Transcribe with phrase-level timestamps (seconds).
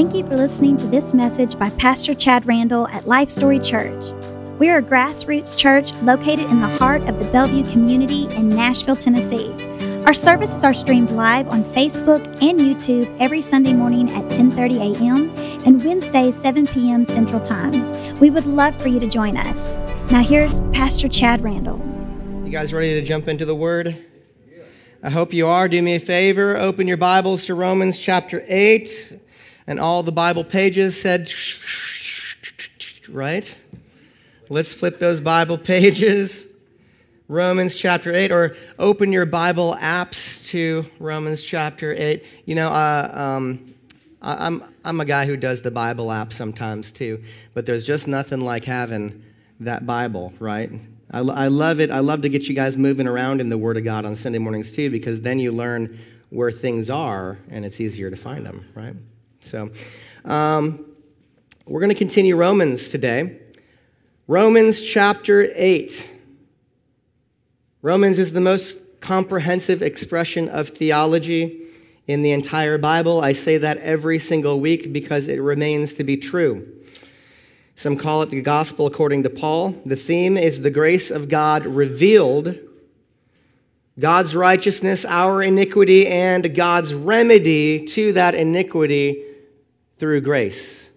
[0.00, 4.14] Thank you for listening to this message by Pastor Chad Randall at Life Story Church.
[4.58, 8.96] We are a grassroots church located in the heart of the Bellevue community in Nashville,
[8.96, 9.52] Tennessee.
[10.06, 15.34] Our services are streamed live on Facebook and YouTube every Sunday morning at 10:30 a.m.
[15.66, 17.04] and Wednesdays 7 p.m.
[17.04, 18.18] Central Time.
[18.20, 19.74] We would love for you to join us.
[20.10, 21.78] Now here's Pastor Chad Randall.
[22.46, 24.02] You guys ready to jump into the word?
[25.02, 25.68] I hope you are.
[25.68, 29.28] Do me a favor, open your Bibles to Romans chapter 8
[29.70, 31.30] and all the Bible pages said
[33.08, 33.58] right?
[34.48, 36.48] Let's flip those Bible pages.
[37.28, 42.24] Romans chapter 8, or open your Bible apps to Romans chapter 8.
[42.44, 43.72] You know, uh, um,
[44.20, 47.22] I'm, I'm a guy who does the Bible app sometimes too,
[47.54, 49.22] but there's just nothing like having
[49.60, 50.72] that Bible, right?
[51.12, 51.92] I, I love it.
[51.92, 54.38] I love to get you guys moving around in the Word of God on Sunday
[54.38, 58.66] mornings too, because then you learn where things are and it's easier to find them,
[58.74, 58.96] right?
[59.42, 59.70] So,
[60.26, 60.84] um,
[61.64, 63.40] we're going to continue Romans today.
[64.26, 66.12] Romans chapter 8.
[67.80, 71.62] Romans is the most comprehensive expression of theology
[72.06, 73.22] in the entire Bible.
[73.22, 76.68] I say that every single week because it remains to be true.
[77.76, 79.70] Some call it the gospel according to Paul.
[79.86, 82.58] The theme is the grace of God revealed,
[83.98, 89.24] God's righteousness, our iniquity, and God's remedy to that iniquity
[90.00, 90.90] through grace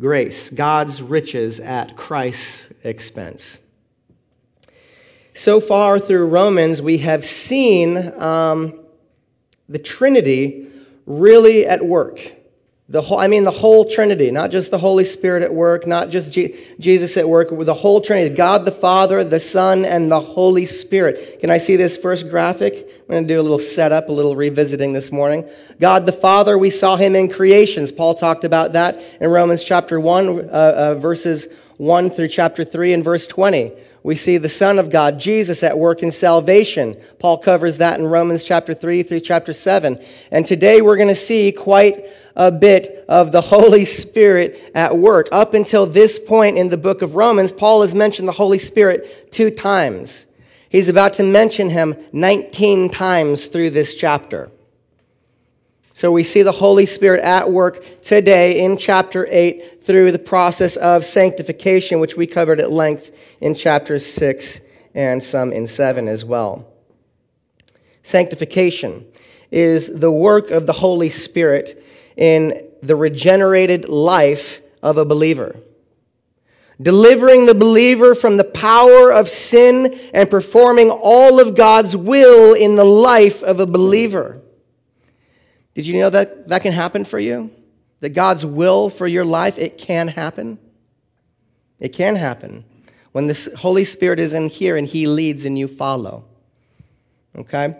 [0.00, 3.60] grace, God's riches at Christ's expense.
[5.32, 8.80] So far through Romans, we have seen um,
[9.68, 10.66] the Trinity
[11.06, 12.34] really at work.
[12.92, 16.10] The whole, I mean, the whole Trinity, not just the Holy Spirit at work, not
[16.10, 20.20] just G- Jesus at work, the whole Trinity God the Father, the Son, and the
[20.20, 21.40] Holy Spirit.
[21.40, 22.74] Can I see this first graphic?
[22.74, 25.48] I'm going to do a little setup, a little revisiting this morning.
[25.80, 27.92] God the Father, we saw him in creations.
[27.92, 31.46] Paul talked about that in Romans chapter 1, uh, uh, verses
[31.78, 33.72] 1 through chapter 3 and verse 20
[34.04, 36.96] we see the Son of God, Jesus, at work in salvation.
[37.20, 40.02] Paul covers that in Romans chapter 3 through chapter 7.
[40.32, 42.04] And today we're going to see quite
[42.36, 45.28] a bit of the Holy Spirit at work.
[45.32, 49.32] Up until this point in the book of Romans, Paul has mentioned the Holy Spirit
[49.32, 50.26] two times.
[50.68, 54.50] He's about to mention him 19 times through this chapter.
[55.94, 60.76] So we see the Holy Spirit at work today in chapter 8 through the process
[60.76, 63.10] of sanctification, which we covered at length
[63.42, 64.60] in chapters 6
[64.94, 66.66] and some in 7 as well.
[68.02, 69.06] Sanctification
[69.50, 71.81] is the work of the Holy Spirit
[72.16, 75.56] in the regenerated life of a believer.
[76.80, 82.76] Delivering the believer from the power of sin and performing all of God's will in
[82.76, 84.40] the life of a believer.
[85.74, 87.50] Did you know that that can happen for you?
[88.00, 90.58] That God's will for your life, it can happen?
[91.78, 92.64] It can happen
[93.12, 96.24] when the Holy Spirit is in here and He leads and you follow.
[97.36, 97.76] Okay?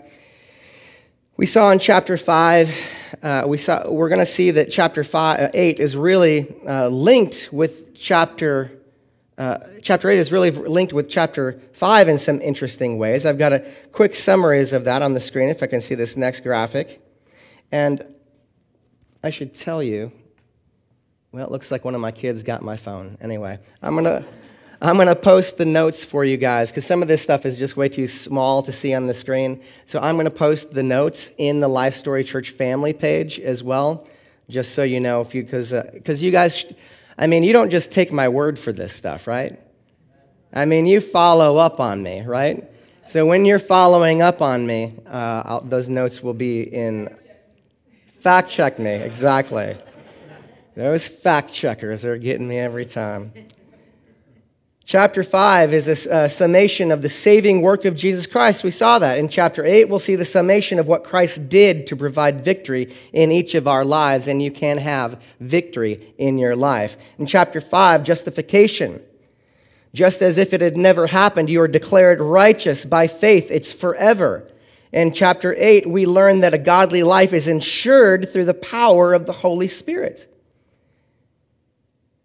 [1.35, 2.73] We saw in chapter 5,
[3.21, 6.87] uh, we saw, we're going to see that chapter five, uh, 8 is really uh,
[6.87, 8.71] linked with chapter
[9.37, 13.25] uh, chapter 8 is really linked with chapter 5 in some interesting ways.
[13.25, 16.15] I've got a quick summaries of that on the screen if I can see this
[16.15, 17.01] next graphic.
[17.71, 18.05] And
[19.23, 20.11] I should tell you,
[21.31, 23.17] well, it looks like one of my kids got my phone.
[23.21, 24.23] Anyway, I'm going to.
[24.83, 27.57] I'm going to post the notes for you guys because some of this stuff is
[27.57, 29.61] just way too small to see on the screen.
[29.85, 33.63] So I'm going to post the notes in the Life Story Church family page as
[33.63, 34.05] well,
[34.49, 36.65] just so you know if you because because uh, you guys,
[37.17, 39.57] I mean, you don't just take my word for this stuff, right?
[40.51, 42.69] I mean, you follow up on me, right?
[43.07, 47.07] So when you're following up on me, uh, those notes will be in
[48.19, 49.77] Fact check me, exactly.
[50.75, 53.31] Those fact checkers are getting me every time.
[54.85, 58.65] Chapter 5 is a, a, summation of the saving work of Jesus Christ.
[58.65, 59.17] We saw that.
[59.17, 63.31] In chapter 8, we'll see the summation of what Christ did to provide victory in
[63.31, 66.97] each of our lives, and you can have victory in your life.
[67.17, 69.01] In chapter 5, justification.
[69.93, 73.51] Just as if it had never happened, you are declared righteous by faith.
[73.51, 74.49] It's forever.
[74.91, 79.27] In chapter 8, we learn that a godly life is ensured through the power of
[79.27, 80.32] the Holy Spirit.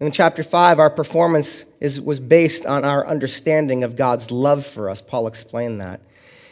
[0.01, 4.89] In chapter 5, our performance is, was based on our understanding of God's love for
[4.89, 5.01] us.
[5.01, 6.01] Paul explained that.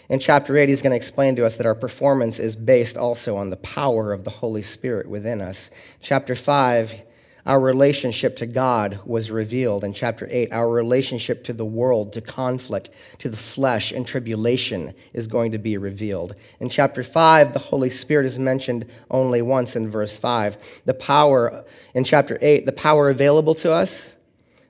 [0.08, 3.36] In chapter 8, he's going to explain to us that our performance is based also
[3.36, 5.70] on the power of the Holy Spirit within us.
[6.00, 6.96] Chapter 5,
[7.46, 9.84] our relationship to God was revealed.
[9.84, 12.90] In chapter 8, our relationship to the world, to conflict,
[13.20, 16.34] to the flesh, and tribulation is going to be revealed.
[16.58, 20.82] In chapter 5, the Holy Spirit is mentioned only once in verse 5.
[20.86, 21.64] The power,
[21.94, 24.16] in chapter 8, the power available to us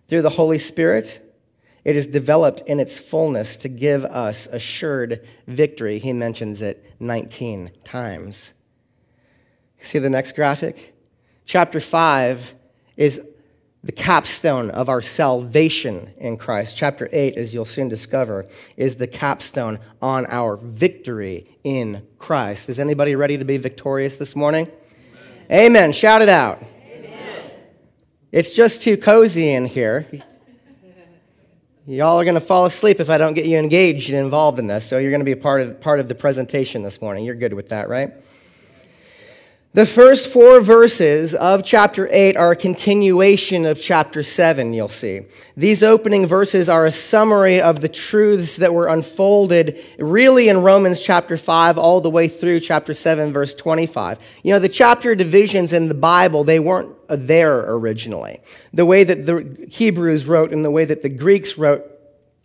[0.09, 1.23] through the Holy Spirit.
[1.83, 5.99] It is developed in its fullness to give us assured victory.
[5.99, 8.53] He mentions it 19 times.
[9.81, 10.95] See the next graphic?
[11.47, 12.55] Chapter 5
[12.97, 13.21] is
[13.85, 16.77] the capstone of our salvation in Christ.
[16.77, 18.47] Chapter 8, as you'll soon discover,
[18.77, 22.69] is the capstone on our victory in Christ.
[22.69, 24.69] Is anybody ready to be victorious this morning?
[25.51, 25.67] Amen.
[25.67, 25.93] Amen.
[25.93, 26.63] Shout it out.
[26.63, 27.51] Amen.
[28.33, 30.07] It's just too cozy in here.
[31.89, 34.67] Y'all are going to fall asleep if I don't get you engaged and involved in
[34.67, 34.85] this.
[34.85, 37.25] So you're going to be a part of, part of the presentation this morning.
[37.25, 38.13] You're good with that, right?
[39.77, 45.27] The first four verses of chapter 8 are a continuation of chapter 7, you'll see.
[45.55, 50.99] These opening verses are a summary of the truths that were unfolded really in Romans
[51.03, 54.19] chapter 5 all the way through chapter 7, verse 25.
[54.43, 58.41] You know, the chapter divisions in the Bible, they weren't there originally.
[58.73, 61.85] The way that the Hebrews wrote and the way that the Greeks wrote,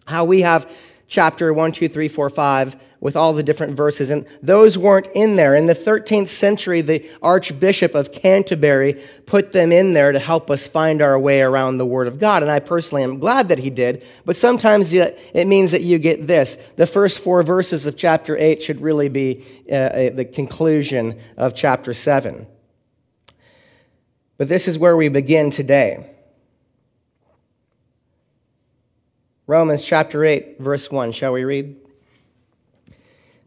[0.04, 0.70] how we have
[1.08, 4.12] chapter 1, 2, 3, 4, 5 with all the different verses.
[4.12, 5.56] And those weren't in there.
[5.56, 10.68] In the 13th century, the Archbishop of Canterbury put them in there to help us
[10.68, 12.44] find our way around the Word of God.
[12.44, 14.06] And I personally am glad that he did.
[14.24, 16.60] But sometimes it means that you get this.
[16.76, 21.96] The first four verses of chapter 8 should really be uh, the conclusion of chapter
[21.96, 22.46] 7.
[24.38, 26.08] But this is where we begin today.
[29.48, 31.14] Romans chapter 8, verse 1.
[31.14, 31.76] Shall we read?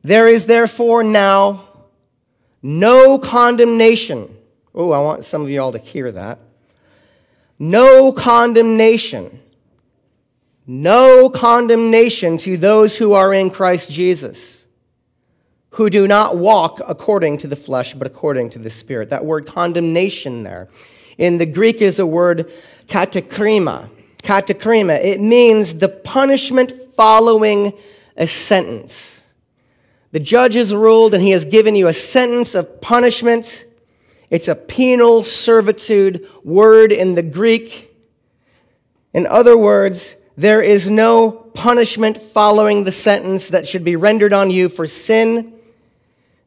[0.05, 1.67] There is therefore now
[2.63, 4.37] no condemnation.
[4.75, 6.39] Oh, I want some of you all to hear that.
[7.59, 9.41] No condemnation.
[10.67, 14.67] No condemnation to those who are in Christ Jesus,
[15.71, 19.11] who do not walk according to the flesh, but according to the Spirit.
[19.11, 20.69] That word condemnation there.
[21.17, 22.53] In the Greek is a word
[22.89, 23.89] katakrima.
[24.23, 25.03] Katakrima.
[25.03, 27.73] It means the punishment following
[28.17, 29.24] a sentence.
[30.15, 33.65] The judge has ruled and he has given you a sentence of punishment.
[34.31, 37.93] It's a penal servitude word in the Greek.
[39.13, 44.53] In other words, there is no punishment following the sentence that should be rendered on
[44.53, 45.53] you for sin.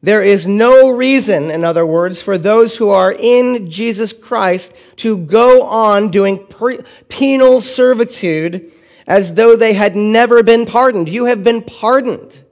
[0.02, 5.18] There is no reason, in other words, for those who are in Jesus Christ to
[5.18, 6.80] go on doing pre-
[7.10, 8.72] penal servitude
[9.06, 11.10] as though they had never been pardoned.
[11.10, 12.44] You have been pardoned.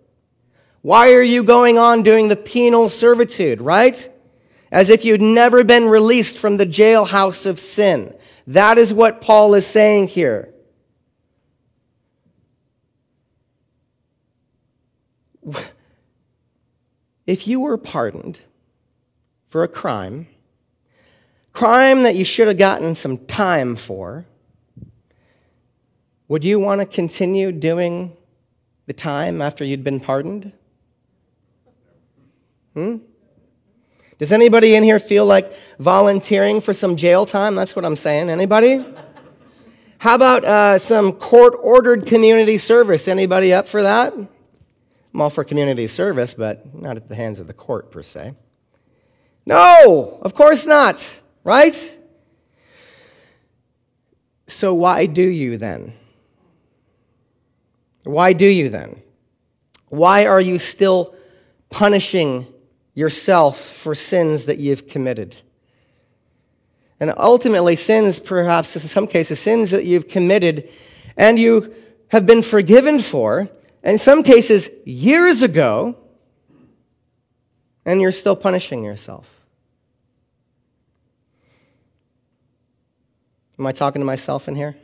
[0.87, 4.09] Why are you going on doing the penal servitude, right?
[4.71, 8.15] As if you'd never been released from the jailhouse of sin.
[8.47, 10.55] That is what Paul is saying here.
[17.27, 18.39] If you were pardoned
[19.49, 20.29] for a crime,
[21.53, 24.27] crime that you should have gotten some time for,
[26.29, 28.17] would you want to continue doing
[28.87, 30.53] the time after you'd been pardoned?
[32.77, 32.99] Hmm?
[34.19, 37.55] Does anybody in here feel like volunteering for some jail time?
[37.55, 38.29] That's what I'm saying.
[38.29, 38.85] Anybody?
[39.97, 43.09] How about uh, some court ordered community service?
[43.09, 44.13] Anybody up for that?
[44.13, 48.35] I'm all for community service, but not at the hands of the court per se.
[49.47, 51.99] No, of course not, right?
[54.49, 55.95] So why do you then?
[58.05, 59.01] Why do you then?
[59.89, 61.15] Why are you still
[61.71, 62.47] punishing
[62.97, 65.37] yourself for sins that you've committed.
[66.99, 70.69] And ultimately, sins, perhaps in some cases, sins that you've committed
[71.17, 71.75] and you
[72.09, 73.49] have been forgiven for,
[73.85, 75.97] in some cases, years ago,
[77.85, 79.31] and you're still punishing yourself.
[83.59, 84.75] Am I talking to myself in here?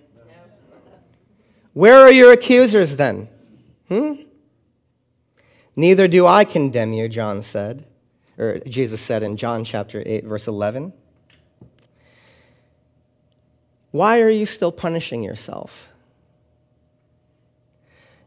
[1.73, 3.29] Where are your accusers then?
[3.89, 4.15] Hmm?
[5.75, 7.87] Neither do I condemn you, John said
[8.43, 10.93] or Jesus said in John chapter 8, verse 11.
[13.93, 15.89] Why are you still punishing yourself?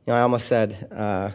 [0.06, 1.32] You know, I almost said, uh,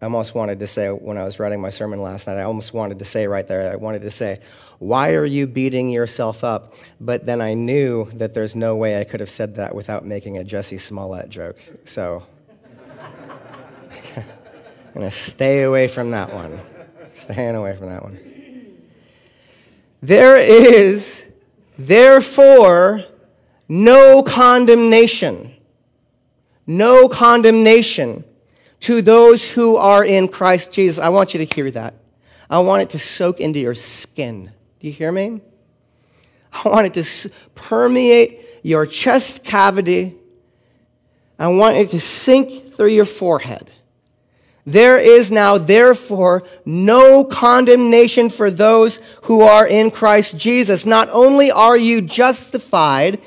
[0.00, 2.72] I almost wanted to say when I was writing my sermon last night, I almost
[2.72, 4.40] wanted to say right there, I wanted to say,
[4.78, 6.74] Why are you beating yourself up?
[7.00, 10.38] But then I knew that there's no way I could have said that without making
[10.38, 11.56] a Jussie Smollett joke.
[11.84, 12.24] So
[14.16, 14.24] I'm
[14.94, 16.60] going to stay away from that one.
[17.14, 18.18] Staying away from that one.
[20.02, 21.22] There is,
[21.78, 23.04] Therefore,
[23.68, 25.54] no condemnation,
[26.66, 28.24] no condemnation
[28.80, 30.98] to those who are in Christ Jesus.
[30.98, 31.94] I want you to hear that.
[32.50, 34.52] I want it to soak into your skin.
[34.80, 35.40] Do you hear me?
[36.52, 40.16] I want it to permeate your chest cavity.
[41.38, 43.70] I want it to sink through your forehead.
[44.64, 50.86] There is now, therefore, no condemnation for those who are in Christ Jesus.
[50.86, 53.20] Not only are you justified,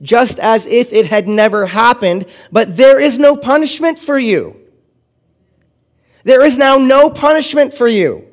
[0.00, 4.56] just as if it had never happened, but there is no punishment for you.
[6.24, 8.24] There is now no punishment for you.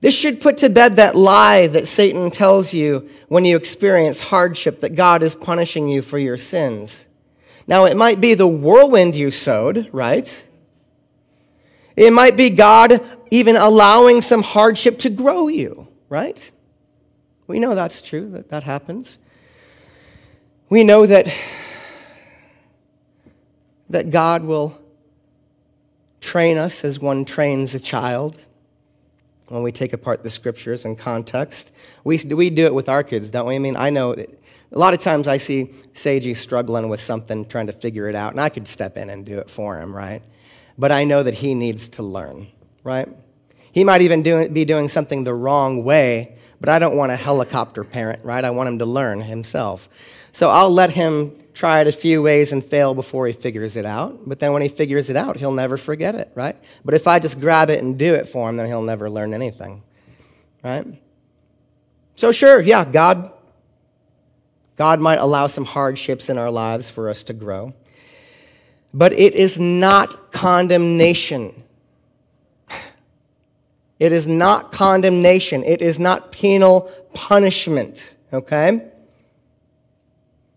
[0.00, 4.80] This should put to bed that lie that Satan tells you when you experience hardship
[4.80, 7.06] that God is punishing you for your sins.
[7.66, 10.44] Now, it might be the whirlwind you sowed, right?
[11.96, 13.00] It might be God
[13.30, 16.50] even allowing some hardship to grow you, right?
[17.46, 19.18] We know that's true, that that happens.
[20.68, 21.32] We know that,
[23.88, 24.78] that God will
[26.20, 28.36] train us as one trains a child
[29.48, 31.70] when we take apart the scriptures and context.
[32.02, 33.54] We, we do it with our kids, don't we?
[33.54, 34.26] I mean, I know a
[34.78, 38.40] lot of times I see Seiji struggling with something, trying to figure it out, and
[38.40, 40.22] I could step in and do it for him, right?
[40.78, 42.48] But I know that he needs to learn,
[42.84, 43.08] right?
[43.72, 47.16] He might even do, be doing something the wrong way, but I don't want a
[47.16, 48.44] helicopter parent, right?
[48.44, 49.88] I want him to learn himself.
[50.32, 53.86] So I'll let him try it a few ways and fail before he figures it
[53.86, 54.28] out.
[54.28, 56.56] But then when he figures it out, he'll never forget it, right?
[56.84, 59.32] But if I just grab it and do it for him, then he'll never learn
[59.32, 59.82] anything,
[60.62, 60.86] right?
[62.16, 63.32] So sure, yeah, God
[64.76, 67.72] God might allow some hardships in our lives for us to grow.
[68.94, 71.64] But it is not condemnation.
[73.98, 75.64] It is not condemnation.
[75.64, 78.90] It is not penal punishment, okay?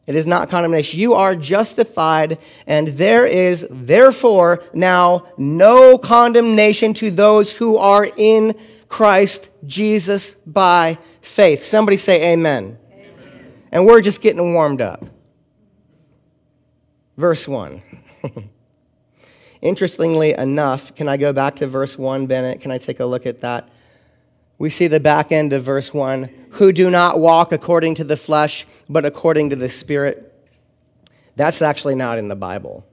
[0.05, 0.99] It is not condemnation.
[0.99, 8.55] You are justified, and there is therefore now no condemnation to those who are in
[8.87, 11.63] Christ Jesus by faith.
[11.63, 12.77] Somebody say amen.
[12.91, 13.53] amen.
[13.71, 15.05] And we're just getting warmed up.
[17.15, 17.83] Verse 1.
[19.61, 22.61] Interestingly enough, can I go back to verse 1, Bennett?
[22.61, 23.69] Can I take a look at that?
[24.59, 28.17] we see the back end of verse 1 who do not walk according to the
[28.17, 30.25] flesh, but according to the Spirit.
[31.35, 32.85] That's actually not in the Bible.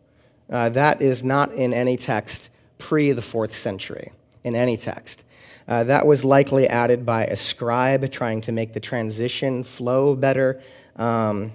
[0.49, 4.13] Uh, that is not in any text pre the fourth century,
[4.45, 5.25] in any text.
[5.67, 10.63] Uh, that was likely added by a scribe trying to make the transition flow better.
[10.95, 11.51] Um,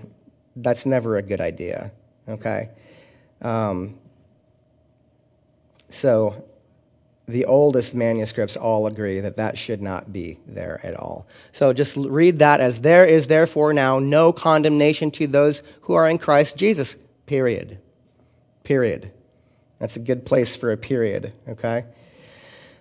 [0.58, 1.92] that's never a good idea,
[2.28, 2.70] okay?
[3.42, 3.98] Um,
[5.90, 6.44] so
[7.28, 11.28] the oldest manuscripts all agree that that should not be there at all.
[11.52, 16.10] So just read that as there is therefore now no condemnation to those who are
[16.10, 16.96] in Christ Jesus.
[17.26, 17.80] Period.
[18.64, 19.12] Period.
[19.80, 21.86] That's a good place for a period, okay?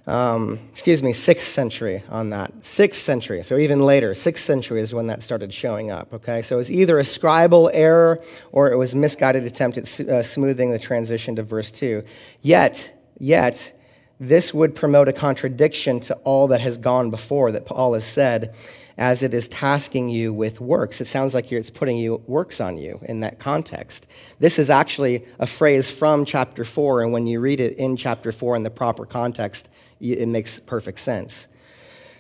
[0.07, 2.65] Um, excuse me, sixth century on that.
[2.65, 6.43] Sixth century, so even later, sixth century is when that started showing up, okay?
[6.43, 10.71] So it was either a scribal error or it was misguided attempt at uh, smoothing
[10.71, 12.03] the transition to verse 2.
[12.41, 13.79] Yet, yet,
[14.19, 18.55] this would promote a contradiction to all that has gone before that Paul has said
[18.99, 21.01] as it is tasking you with works.
[21.01, 24.07] It sounds like it's putting you works on you in that context.
[24.39, 28.31] This is actually a phrase from chapter 4, and when you read it in chapter
[28.31, 31.49] 4 in the proper context, it makes perfect sense.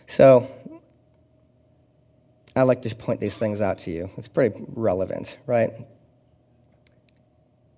[0.06, 0.50] So,
[2.54, 4.10] I like to point these things out to you.
[4.16, 5.72] It's pretty relevant, right?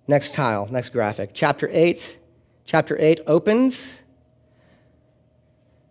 [0.08, 1.30] Next tile, next graphic.
[1.34, 2.18] Chapter 8.
[2.64, 4.02] Chapter 8 opens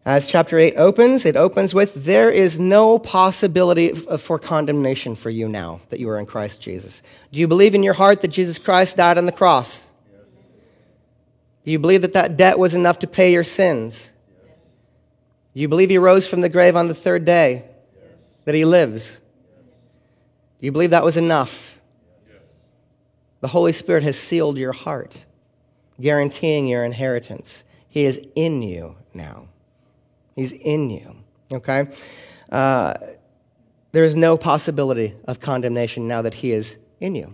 [0.03, 5.48] as chapter 8 opens, it opens with There is no possibility for condemnation for you
[5.48, 7.03] now that you are in Christ Jesus.
[7.32, 9.90] Do you believe in your heart that Jesus Christ died on the cross?
[11.63, 14.12] You believe that that debt was enough to pay your sins?
[15.53, 17.65] You believe he rose from the grave on the third day?
[18.46, 19.22] That he lives?
[20.60, 21.80] Do you believe that was enough?
[23.41, 25.25] The Holy Spirit has sealed your heart,
[26.00, 27.63] guaranteeing your inheritance.
[27.89, 29.48] He is in you now.
[30.36, 31.15] He's in you,
[31.51, 31.88] okay?
[32.51, 32.94] Uh,
[33.91, 37.34] there is no possibility of condemnation now that He is in you.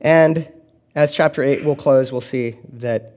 [0.00, 0.48] And
[0.94, 3.13] as chapter 8 will close, we'll see that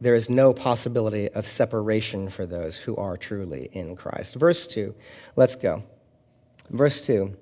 [0.00, 4.34] there is no possibility of separation for those who are truly in Christ.
[4.34, 4.94] Verse 2,
[5.34, 5.82] let's go.
[6.70, 7.36] Verse 2,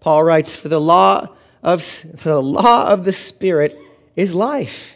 [0.00, 1.28] Paul writes, For the law
[1.62, 1.80] of,
[2.22, 3.76] the, law of the Spirit
[4.14, 4.94] is life.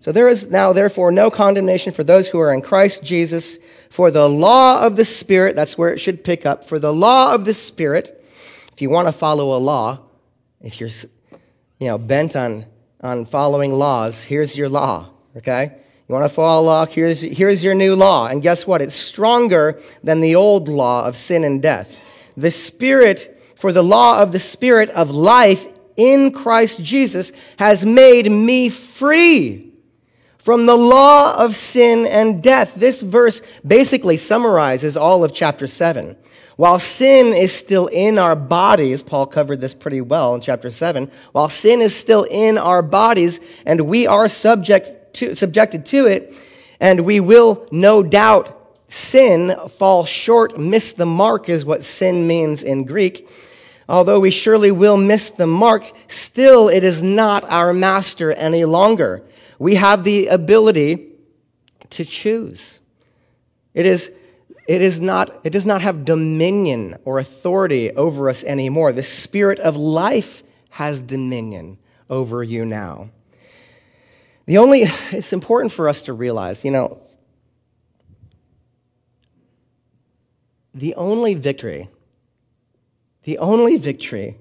[0.00, 3.58] So there is now, therefore, no condemnation for those who are in Christ Jesus.
[3.90, 6.64] For the law of the Spirit, that's where it should pick up.
[6.64, 8.24] For the law of the Spirit
[8.72, 10.00] If you want to follow a law,
[10.60, 10.90] if you're
[11.78, 12.66] you know, bent on,
[13.00, 15.78] on following laws, here's your law, okay?
[16.08, 16.86] You want to follow law?
[16.86, 18.28] Here's, here's your new law.
[18.28, 18.80] And guess what?
[18.80, 21.98] It's stronger than the old law of sin and death.
[22.34, 25.66] The Spirit, for the law of the Spirit of life
[25.98, 29.70] in Christ Jesus has made me free
[30.38, 32.74] from the law of sin and death.
[32.74, 36.16] This verse basically summarizes all of chapter 7.
[36.56, 41.10] While sin is still in our bodies, Paul covered this pretty well in chapter 7.
[41.32, 46.34] While sin is still in our bodies and we are subject to, subjected to it,
[46.80, 48.54] and we will no doubt
[48.88, 53.28] sin, fall short, miss the mark, is what sin means in Greek.
[53.88, 59.22] Although we surely will miss the mark, still it is not our master any longer.
[59.58, 61.06] We have the ability
[61.90, 62.80] to choose.
[63.74, 64.10] It is
[64.68, 68.92] it, is not, it does not have dominion or authority over us anymore.
[68.92, 71.78] The Spirit of life has dominion
[72.10, 73.08] over you now.
[74.48, 77.02] The only, it's important for us to realize, you know,
[80.72, 81.90] the only victory,
[83.24, 84.38] the only victory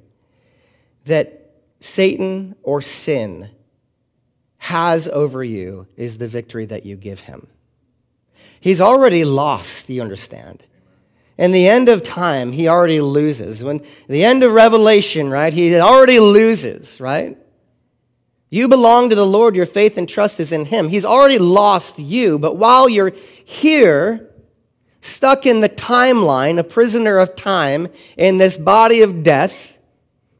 [1.03, 3.49] that Satan or sin
[4.59, 7.45] has over you is the victory that you give him.
[8.61, 10.63] He's already lost, you understand.
[11.37, 13.61] In the end of time, he already loses.
[13.61, 17.37] When the end of Revelation, right, he already loses, right?
[18.49, 20.89] You belong to the Lord, your faith and trust is in him.
[20.89, 23.11] He's already lost you, but while you're
[23.43, 24.29] here,
[25.01, 29.77] stuck in the timeline, a prisoner of time, in this body of death,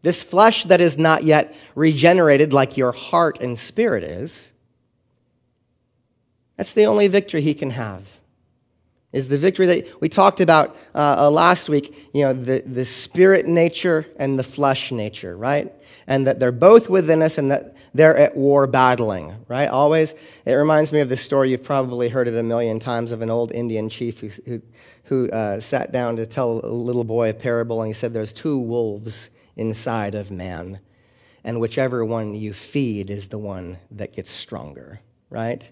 [0.03, 4.51] this flesh that is not yet regenerated like your heart and spirit is,
[6.55, 8.03] that's the only victory he can have.
[9.13, 12.83] Is the victory that we talked about uh, uh, last week, you know, the, the
[12.83, 15.73] spirit nature and the flesh nature, right?
[16.07, 19.67] And that they're both within us and that they're at war battling, right?
[19.67, 20.15] Always.
[20.46, 23.29] It reminds me of the story, you've probably heard it a million times, of an
[23.29, 24.62] old Indian chief who, who,
[25.06, 28.34] who uh, sat down to tell a little boy a parable, and he said, There's
[28.34, 30.80] two wolves inside of man,
[31.43, 35.69] and whichever one you feed is the one that gets stronger, right?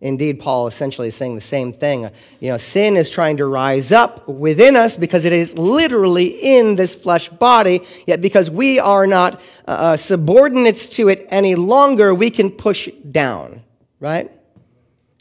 [0.00, 2.08] Indeed, Paul essentially is saying the same thing.
[2.38, 6.76] You know, sin is trying to rise up within us because it is literally in
[6.76, 12.14] this flesh body, yet because we are not uh, uh subordinates to it any longer,
[12.14, 13.64] we can push it down,
[13.98, 14.30] right?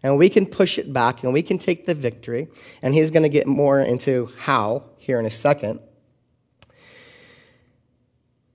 [0.03, 2.47] And we can push it back and we can take the victory.
[2.83, 5.79] And he's going to get more into how here in a second.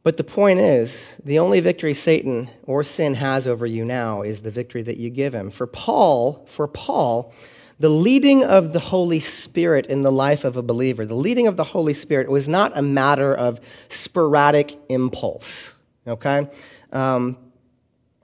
[0.05, 4.41] But the point is, the only victory Satan or sin has over you now is
[4.41, 5.49] the victory that you give him.
[5.49, 7.33] For Paul, for Paul,
[7.79, 11.57] the leading of the Holy Spirit in the life of a believer, the leading of
[11.57, 13.61] the Holy Spirit was not a matter of
[13.91, 16.49] sporadic impulse, okay?
[16.93, 17.38] Um,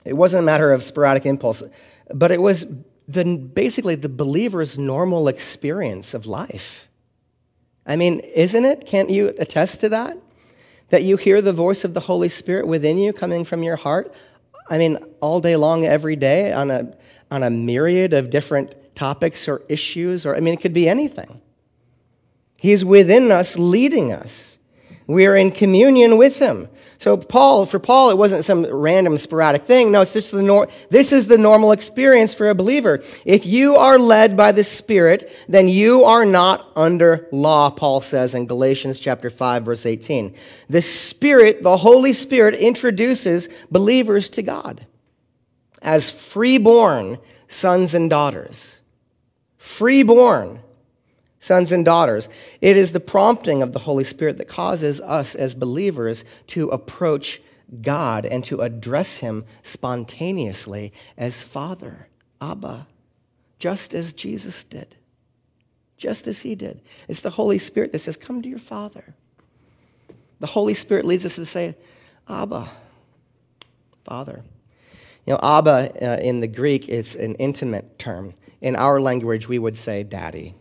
[0.05, 1.63] it wasn't a matter of sporadic impulse,
[2.13, 2.67] but it was
[3.07, 6.89] the, basically the believer's normal experience of life.
[7.87, 8.85] I mean, isn't it?
[8.85, 10.19] Can't you attest to that?
[10.91, 14.13] That you hear the voice of the Holy Spirit within you coming from your heart?
[14.71, 16.95] I mean, all day long, every day, on a,
[17.31, 21.41] on a myriad of different topics or issues, or I mean, it could be anything.
[22.57, 24.59] He's within us, leading us.
[25.07, 26.69] We are in communion with Him.
[26.99, 29.93] So Paul, for Paul, it wasn't some random sporadic thing.
[29.93, 33.05] No, it's just the nor- this is the normal experience for a believer.
[33.25, 38.35] If you are led by the Spirit, then you are not under law, Paul says
[38.35, 40.35] in Galatians chapter 5, verse 18.
[40.69, 44.85] The Spirit, the Holy Spirit, introduces believers to God
[45.81, 48.81] as freeborn sons and daughters.
[49.57, 50.61] Freeborn
[51.39, 52.29] sons and daughters.
[52.61, 57.41] It is the prompting of the Holy Spirit that causes us as believers to approach
[57.83, 62.09] God and to address Him spontaneously as Father,
[62.41, 62.87] Abba,
[63.59, 64.97] just as Jesus did.
[65.97, 66.81] Just as He did.
[67.09, 69.15] It's the Holy Spirit that says, Come to your Father.
[70.41, 71.77] The Holy Spirit leads us to say,
[72.29, 72.71] Abba,
[74.05, 74.45] Father.
[75.27, 78.35] You know, Abba uh, in the Greek is an intimate term.
[78.61, 80.55] In our language, we would say daddy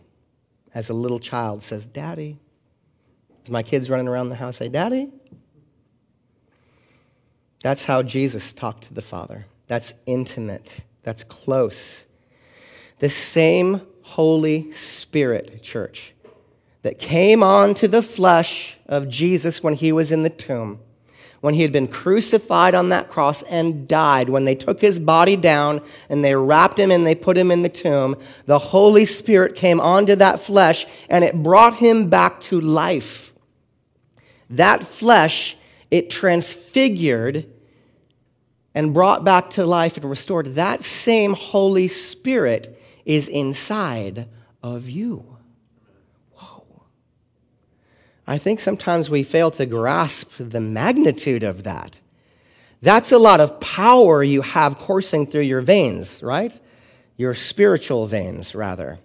[0.78, 2.38] as a little child says, Daddy.
[3.42, 5.10] As my kids running around the house say, Daddy.
[7.64, 9.46] That's how Jesus talked to the Father.
[9.66, 12.06] That's intimate, that's close.
[13.00, 16.14] The same Holy Spirit, church,
[16.82, 20.78] that came onto the flesh of Jesus when he was in the tomb
[21.40, 25.36] when he had been crucified on that cross and died, when they took his body
[25.36, 29.54] down and they wrapped him and they put him in the tomb, the Holy Spirit
[29.54, 33.32] came onto that flesh and it brought him back to life.
[34.50, 35.56] that flesh,
[35.90, 37.46] it transfigured
[38.74, 40.54] and brought back to life and restored.
[40.54, 44.26] That same Holy Spirit is inside
[44.62, 45.37] of you.
[48.28, 51.98] I think sometimes we fail to grasp the magnitude of that.
[52.82, 56.58] That's a lot of power you have coursing through your veins, right?
[57.16, 58.98] Your spiritual veins, rather.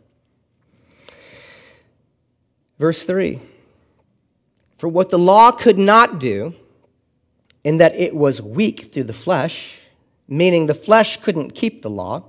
[2.77, 3.39] Verse 3
[4.77, 6.53] For what the law could not do,
[7.63, 9.79] in that it was weak through the flesh,
[10.27, 12.25] meaning the flesh couldn't keep the law,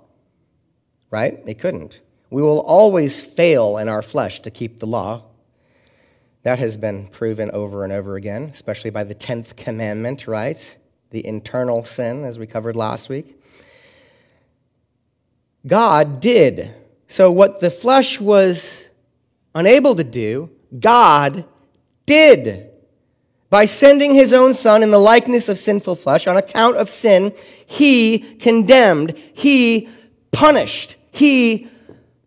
[1.11, 1.43] right?
[1.45, 1.99] It couldn't.
[2.31, 5.25] We will always fail in our flesh to keep the law.
[6.45, 10.77] That has been proven over and over again, especially by the 10th commandment, right?
[11.11, 13.41] The internal sin, as we covered last week.
[15.67, 16.75] God did.
[17.09, 18.91] So, what the flesh was
[19.55, 21.47] unable to do, God
[22.05, 22.71] did.
[23.49, 27.33] By sending his own son in the likeness of sinful flesh on account of sin,
[27.65, 29.89] he condemned, he
[30.31, 31.69] punished, he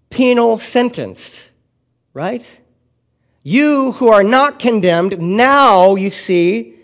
[0.10, 1.50] penal sentenced.
[2.14, 2.62] Right?
[3.50, 6.76] You who are not condemned, now you see,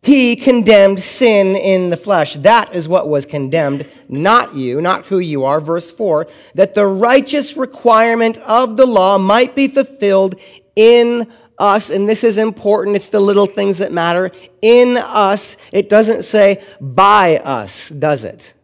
[0.00, 2.32] he condemned sin in the flesh.
[2.32, 5.60] That is what was condemned, not you, not who you are.
[5.60, 10.36] Verse 4 that the righteous requirement of the law might be fulfilled
[10.76, 14.30] in us, and this is important, it's the little things that matter.
[14.62, 18.54] In us, it doesn't say by us, does it?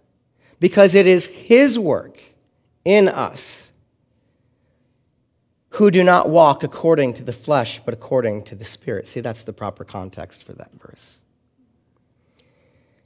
[0.61, 2.18] Because it is His work
[2.87, 3.72] in us
[5.73, 9.07] who do not walk according to the flesh, but according to the Spirit.
[9.07, 11.21] See, that's the proper context for that verse.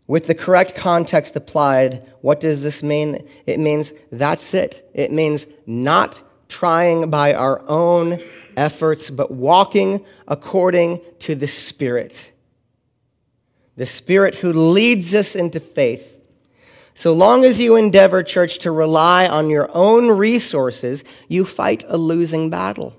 [0.09, 3.29] With the correct context applied, what does this mean?
[3.47, 4.89] It means that's it.
[4.95, 8.21] It means not trying by our own
[8.57, 12.33] efforts, but walking according to the Spirit.
[13.77, 16.16] The Spirit who leads us into faith.
[16.97, 21.99] So long as you endeavor, church, to rely on your own resources, you fight a
[21.99, 22.97] losing battle.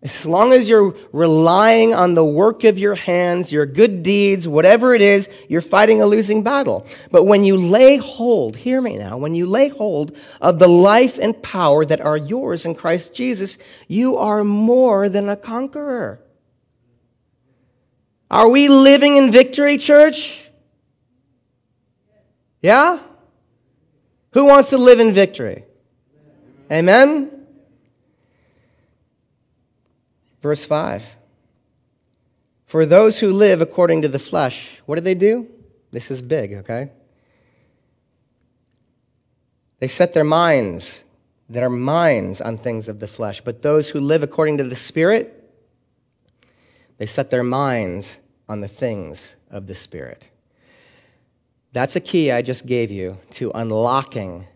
[0.00, 4.94] As long as you're relying on the work of your hands, your good deeds, whatever
[4.94, 6.86] it is, you're fighting a losing battle.
[7.10, 11.18] But when you lay hold, hear me now, when you lay hold of the life
[11.18, 16.20] and power that are yours in Christ Jesus, you are more than a conqueror.
[18.30, 20.43] Are we living in victory, church?
[22.64, 22.98] Yeah?
[24.30, 25.64] Who wants to live in victory?
[26.72, 27.30] Amen?
[30.40, 31.04] Verse 5
[32.64, 35.46] For those who live according to the flesh, what do they do?
[35.90, 36.88] This is big, okay?
[39.80, 41.04] They set their minds,
[41.50, 43.42] their minds on things of the flesh.
[43.42, 45.52] But those who live according to the Spirit,
[46.96, 48.16] they set their minds
[48.48, 50.28] on the things of the Spirit.
[51.74, 54.46] That's a key I just gave you to unlocking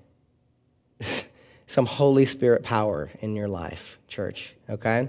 [1.67, 5.09] some Holy Spirit power in your life, church, okay?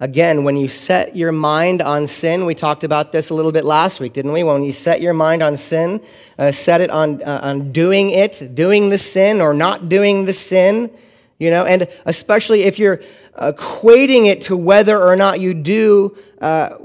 [0.00, 3.64] Again, when you set your mind on sin, we talked about this a little bit
[3.64, 4.42] last week, didn't we?
[4.42, 6.02] When you set your mind on sin,
[6.38, 10.34] uh, set it on, uh, on doing it, doing the sin or not doing the
[10.34, 10.90] sin,
[11.38, 13.00] you know, and especially if you're
[13.40, 16.76] equating it to whether or not you do, uh,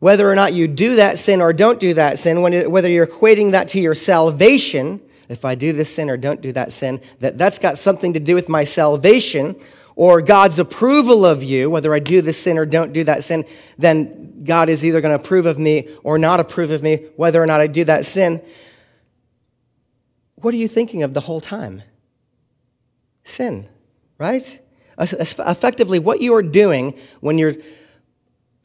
[0.00, 3.50] whether or not you do that sin or don't do that sin, whether you're equating
[3.52, 7.36] that to your salvation, if I do this sin or don't do that sin, that
[7.36, 9.56] that's got something to do with my salvation,
[9.96, 13.44] or God's approval of you, whether I do this sin or don't do that sin,
[13.76, 17.42] then God is either going to approve of me or not approve of me, whether
[17.42, 18.40] or not I do that sin.
[20.36, 21.82] What are you thinking of the whole time?
[23.24, 23.68] Sin,
[24.18, 24.60] right?
[24.96, 27.56] Effectively, what you are doing when you're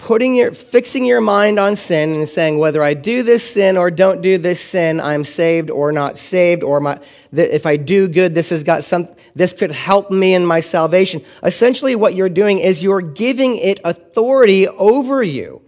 [0.03, 3.89] putting your fixing your mind on sin and saying whether I do this sin or
[3.89, 6.99] don't do this sin, I'm saved or not saved, or my,
[7.31, 11.23] if I do good, this has got some this could help me in my salvation.
[11.41, 15.61] Essentially, what you're doing is you're giving it authority over you.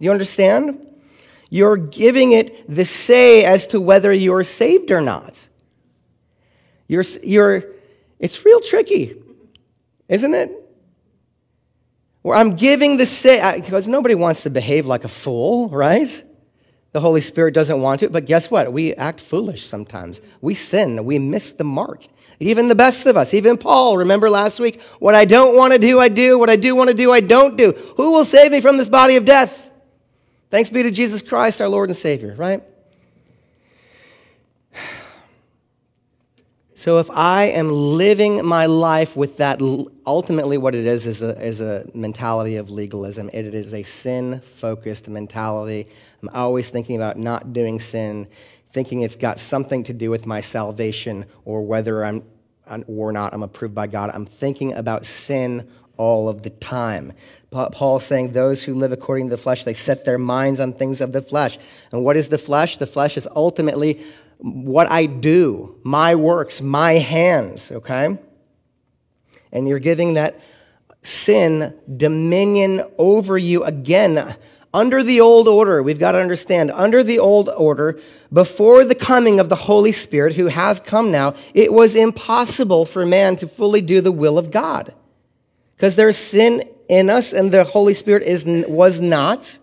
[0.00, 0.84] You understand?
[1.48, 5.48] You're giving it the say as to whether you're saved or not.
[6.88, 7.64] You're, you're,
[8.18, 9.22] it's real tricky,
[10.08, 10.65] isn't it?
[12.26, 16.24] Where I'm giving the say, because nobody wants to behave like a fool, right?
[16.90, 18.72] The Holy Spirit doesn't want to, but guess what?
[18.72, 20.20] We act foolish sometimes.
[20.40, 22.04] We sin, we miss the mark.
[22.40, 24.82] Even the best of us, even Paul, remember last week?
[24.98, 26.36] What I don't want to do, I do.
[26.36, 27.70] What I do want to do, I don't do.
[27.96, 29.70] Who will save me from this body of death?
[30.50, 32.60] Thanks be to Jesus Christ, our Lord and Savior, right?
[36.86, 39.60] So if I am living my life with that,
[40.06, 43.28] ultimately what it is is a, is a mentality of legalism.
[43.32, 45.88] It is a sin focused mentality.
[46.22, 48.28] I'm always thinking about not doing sin,
[48.72, 52.22] thinking it's got something to do with my salvation or whether I'm
[52.86, 54.12] or not I'm approved by God.
[54.14, 57.14] I'm thinking about sin all of the time.
[57.50, 61.00] Paul saying, Those who live according to the flesh, they set their minds on things
[61.00, 61.58] of the flesh.
[61.90, 62.76] And what is the flesh?
[62.76, 64.06] The flesh is ultimately
[64.38, 68.18] what I do, my works, my hands, okay?
[69.52, 70.40] And you're giving that
[71.02, 74.36] sin dominion over you again.
[74.74, 78.00] Under the old order, we've got to understand, under the old order,
[78.32, 83.06] before the coming of the Holy Spirit, who has come now, it was impossible for
[83.06, 84.92] man to fully do the will of God.
[85.76, 89.58] Because there's sin in us and the Holy Spirit is, was not.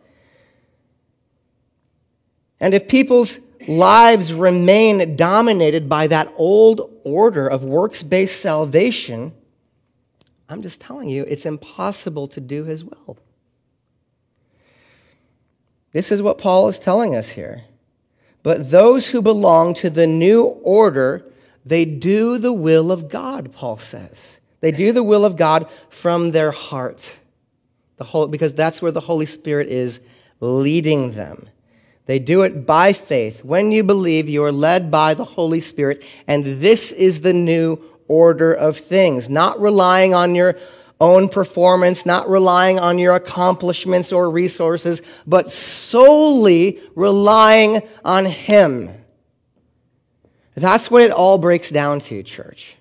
[2.59, 9.33] And if people's lives remain dominated by that old order of works based salvation,
[10.49, 13.17] I'm just telling you, it's impossible to do his will.
[15.91, 17.63] This is what Paul is telling us here.
[18.41, 21.25] But those who belong to the new order,
[21.65, 24.39] they do the will of God, Paul says.
[24.59, 27.19] They do the will of God from their heart.
[27.97, 30.01] The whole, because that's where the Holy Spirit is
[30.39, 31.47] leading them.
[32.05, 33.45] They do it by faith.
[33.45, 37.81] When you believe, you are led by the Holy Spirit, and this is the new
[38.07, 39.29] order of things.
[39.29, 40.57] Not relying on your
[40.99, 48.89] own performance, not relying on your accomplishments or resources, but solely relying on Him.
[50.55, 52.75] That's what it all breaks down to, church.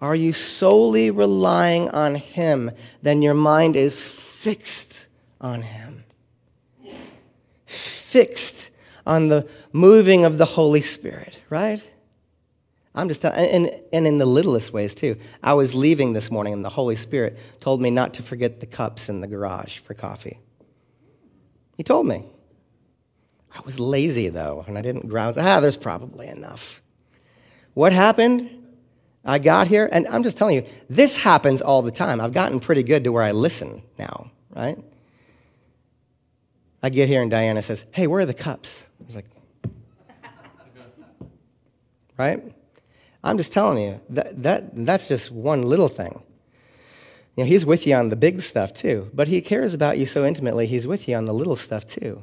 [0.00, 2.70] Are you solely relying on Him?
[3.02, 5.06] Then your mind is fixed
[5.40, 5.85] on Him
[8.06, 8.70] fixed
[9.06, 11.82] on the moving of the Holy Spirit, right?
[12.94, 15.16] I'm just, and, and in the littlest ways too.
[15.42, 18.66] I was leaving this morning and the Holy Spirit told me not to forget the
[18.66, 20.38] cups in the garage for coffee.
[21.76, 22.24] He told me.
[23.54, 25.36] I was lazy though, and I didn't grouse.
[25.38, 26.82] Ah, there's probably enough.
[27.74, 28.50] What happened?
[29.24, 32.20] I got here, and I'm just telling you, this happens all the time.
[32.20, 34.78] I've gotten pretty good to where I listen now, right?
[36.82, 38.88] I get here and Diana says, Hey, where are the cups?
[39.00, 39.26] I was like,
[42.18, 42.42] Right?
[43.22, 46.22] I'm just telling you, that, that, that's just one little thing.
[47.36, 50.06] You know, he's with you on the big stuff too, but he cares about you
[50.06, 52.22] so intimately, he's with you on the little stuff too.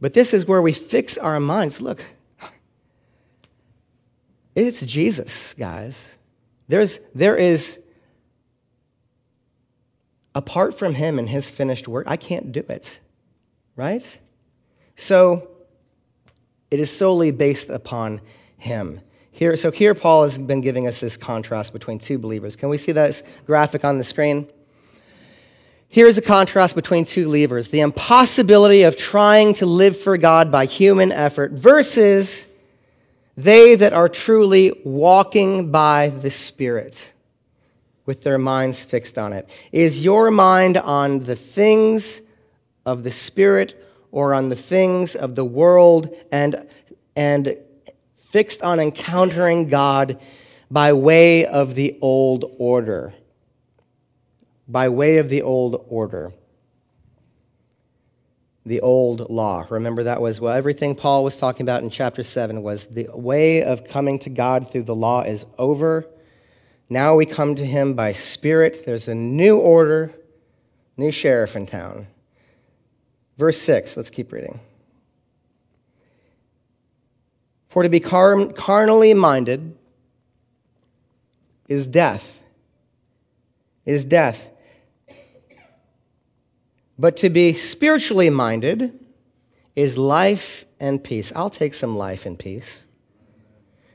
[0.00, 1.80] But this is where we fix our minds.
[1.80, 2.02] Look,
[4.54, 6.16] it's Jesus, guys.
[6.68, 7.78] There's, there is
[10.34, 12.98] apart from him and his finished work, I can't do it.
[13.76, 14.20] Right?
[14.96, 15.48] So
[16.70, 18.20] it is solely based upon
[18.56, 19.00] him.
[19.30, 22.56] Here, so here Paul has been giving us this contrast between two believers.
[22.56, 24.48] Can we see that graphic on the screen?
[25.88, 30.66] Here's a contrast between two believers the impossibility of trying to live for God by
[30.66, 32.48] human effort versus
[33.36, 37.12] they that are truly walking by the Spirit
[38.06, 39.48] with their minds fixed on it?
[39.72, 42.20] Is your mind on the things
[42.84, 43.80] of the Spirit
[44.12, 46.68] or on the things of the world and,
[47.16, 47.56] and
[48.18, 50.20] fixed on encountering God
[50.70, 53.14] by way of the old order?
[54.68, 56.32] By way of the old order.
[58.66, 59.66] The old law.
[59.68, 63.62] Remember, that was well, everything Paul was talking about in chapter 7 was the way
[63.62, 66.06] of coming to God through the law is over
[66.94, 68.86] now we come to him by spirit.
[68.86, 70.14] There's a new order,
[70.96, 72.06] new sheriff in town.
[73.36, 74.60] Verse 6, let's keep reading.
[77.68, 79.76] For to be car- carnally minded
[81.68, 82.40] is death.
[83.84, 84.48] Is death.
[86.96, 88.98] But to be spiritually minded
[89.74, 91.32] is life and peace.
[91.34, 92.86] I'll take some life and peace.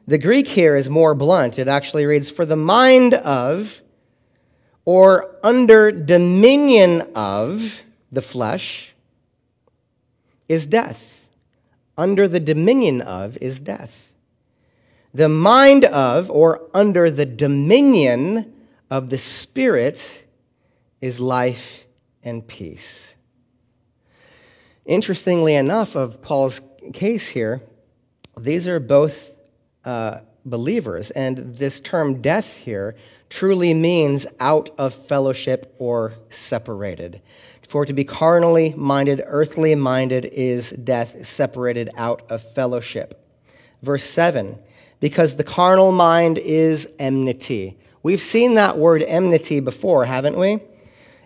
[0.10, 1.60] The Greek here is more blunt.
[1.60, 3.80] It actually reads, For the mind of,
[4.84, 8.95] or under dominion of, the flesh
[10.48, 11.22] is death.
[11.95, 14.12] Under the dominion of is death.
[15.13, 18.52] The mind of, or under the dominion
[18.89, 20.26] of the Spirit
[21.02, 21.86] is life
[22.24, 23.15] and peace.
[24.86, 26.62] Interestingly enough, of Paul's
[26.93, 27.62] case here,
[28.36, 29.36] these are both
[29.86, 31.12] uh, believers.
[31.12, 32.96] And this term death here
[33.30, 37.22] truly means out of fellowship or separated.
[37.68, 43.24] For to be carnally minded, earthly minded is death, separated out of fellowship.
[43.84, 44.58] Verse 7
[45.00, 47.78] because the carnal mind is enmity.
[48.04, 50.60] We've seen that word enmity before, haven't we?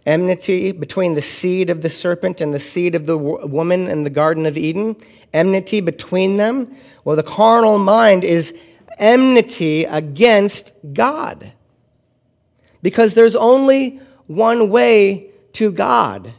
[0.06, 4.10] Enmity between the seed of the serpent and the seed of the woman in the
[4.10, 4.96] Garden of Eden.
[5.34, 6.76] Enmity between them.
[7.06, 8.54] Well, the carnal mind is
[8.98, 11.54] enmity against God.
[12.82, 16.34] Because there's only one way to God,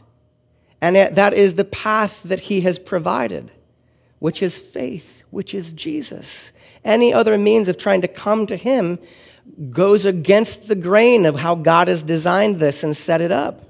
[0.81, 3.51] and that is the path that He has provided,
[4.19, 6.51] which is faith, which is Jesus.
[6.83, 8.99] Any other means of trying to come to Him
[9.69, 13.61] goes against the grain of how God has designed this and set it up.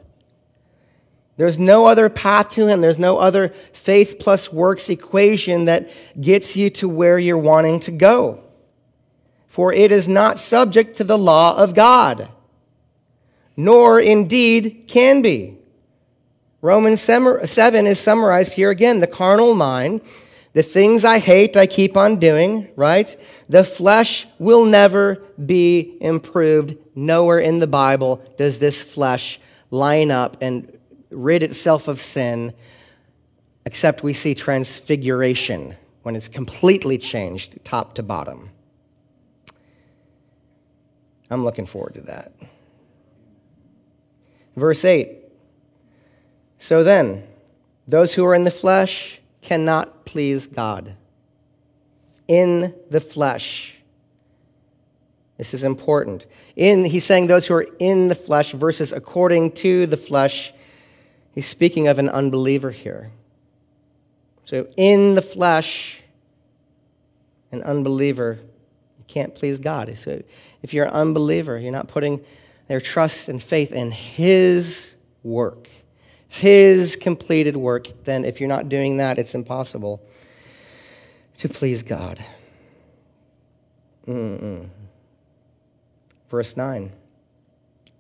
[1.38, 2.82] There's no other path to Him.
[2.82, 7.92] There's no other faith plus works equation that gets you to where you're wanting to
[7.92, 8.42] go.
[9.48, 12.30] For it is not subject to the law of God,
[13.56, 15.58] nor indeed can be.
[16.62, 19.00] Romans 7 is summarized here again.
[19.00, 20.02] The carnal mind
[20.56, 23.14] the things I hate, I keep on doing, right?
[23.50, 25.16] The flesh will never
[25.46, 26.78] be improved.
[26.96, 32.54] Nowhere in the Bible does this flesh line up and rid itself of sin,
[33.66, 38.50] except we see transfiguration when it's completely changed top to bottom.
[41.30, 42.32] I'm looking forward to that.
[44.56, 45.18] Verse 8
[46.60, 47.28] So then,
[47.90, 50.96] those who are in the flesh, cannot please God.
[52.28, 53.78] In the flesh.
[55.38, 56.26] This is important.
[56.56, 60.54] In, he's saying those who are in the flesh versus according to the flesh.
[61.34, 63.12] He's speaking of an unbeliever here.
[64.46, 66.02] So in the flesh,
[67.52, 68.40] an unbeliever
[69.08, 69.98] can't please God.
[69.98, 70.24] So
[70.62, 72.24] if you're an unbeliever, you're not putting
[72.68, 75.70] their trust and faith in His work.
[76.36, 80.02] His completed work, then if you're not doing that, it's impossible
[81.38, 82.24] to please God.
[84.06, 84.68] Mm-mm.
[86.30, 86.92] Verse 9.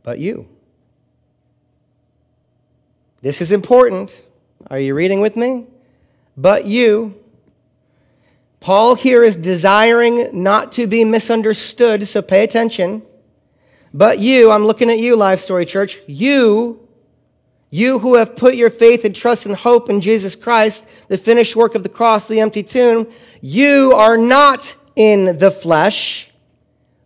[0.03, 0.49] But you.
[3.21, 4.23] This is important.
[4.69, 5.67] Are you reading with me?
[6.35, 7.15] But you.
[8.59, 13.01] Paul here is desiring not to be misunderstood, so pay attention.
[13.93, 16.84] But you, I'm looking at you, Life Story Church, you
[17.75, 21.57] you who have put your faith and trust and hope in Jesus Christ, the finished
[21.57, 23.05] work of the cross, the empty tomb,
[23.41, 26.31] you are not in the flesh,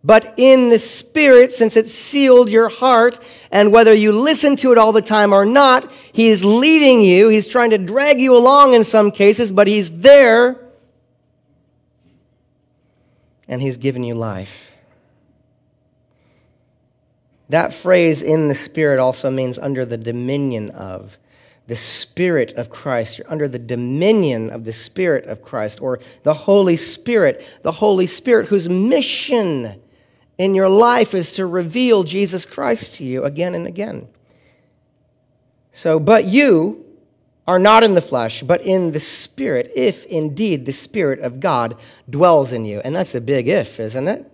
[0.04, 3.18] but in the Spirit, since it sealed your heart.
[3.52, 7.30] And whether you listen to it all the time or not, He is leading you.
[7.30, 10.56] He's trying to drag you along in some cases, but He's there.
[13.48, 14.69] And He's given you life.
[17.50, 21.18] That phrase, in the Spirit, also means under the dominion of.
[21.68, 23.20] The Spirit of Christ.
[23.20, 27.46] You're under the dominion of the Spirit of Christ, or the Holy Spirit.
[27.62, 29.80] The Holy Spirit, whose mission
[30.40, 34.08] in your life is to reveal Jesus Christ to you again and again.
[35.72, 36.86] So, but you
[37.48, 41.78] are not in the flesh, but in the Spirit, if indeed the Spirit of God
[42.10, 42.80] dwells in you.
[42.80, 44.32] And that's a big if, isn't it?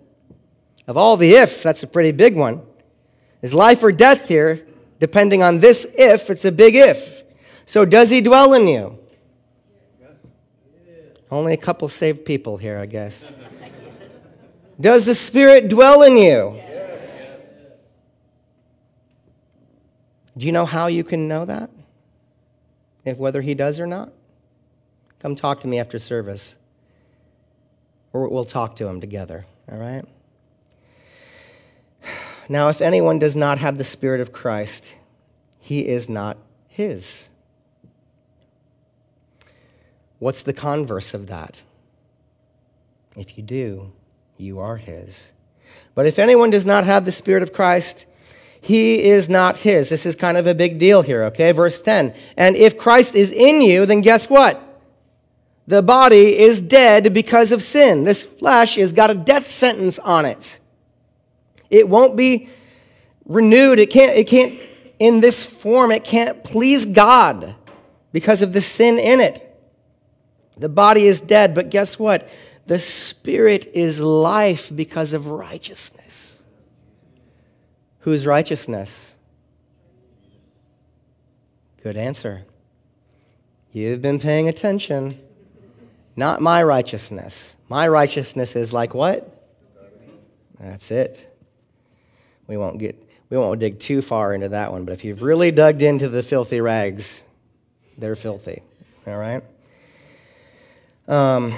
[0.86, 2.62] Of all the ifs, that's a pretty big one.
[3.46, 4.66] Is life or death here?
[4.98, 7.22] Depending on this if, it's a big if.
[7.64, 8.98] So does he dwell in you?
[11.30, 13.24] Only a couple saved people here, I guess.
[14.80, 16.60] Does the Spirit dwell in you?
[20.36, 21.70] Do you know how you can know that?
[23.04, 24.12] If whether he does or not?
[25.20, 26.56] Come talk to me after service.
[28.12, 30.04] Or we'll talk to him together, all right?
[32.48, 34.94] Now, if anyone does not have the Spirit of Christ,
[35.58, 36.36] he is not
[36.68, 37.30] his.
[40.18, 41.60] What's the converse of that?
[43.16, 43.92] If you do,
[44.36, 45.32] you are his.
[45.94, 48.06] But if anyone does not have the Spirit of Christ,
[48.60, 49.88] he is not his.
[49.88, 51.52] This is kind of a big deal here, okay?
[51.52, 52.14] Verse 10.
[52.36, 54.62] And if Christ is in you, then guess what?
[55.66, 58.04] The body is dead because of sin.
[58.04, 60.60] This flesh has got a death sentence on it.
[61.70, 62.48] It won't be
[63.26, 63.78] renewed.
[63.78, 64.58] It can't, it can't,
[64.98, 67.54] in this form, it can't please God
[68.12, 69.42] because of the sin in it.
[70.56, 72.28] The body is dead, but guess what?
[72.66, 76.42] The spirit is life because of righteousness.
[78.00, 79.16] Whose righteousness?
[81.82, 82.44] Good answer.
[83.72, 85.20] You've been paying attention.
[86.16, 87.54] Not my righteousness.
[87.68, 89.32] My righteousness is like what?
[90.58, 91.35] That's it
[92.46, 95.50] we won't get we won't dig too far into that one, but if you've really
[95.50, 97.24] dug into the filthy rags,
[97.98, 98.62] they're filthy.
[99.06, 99.42] All right?
[101.08, 101.56] Um,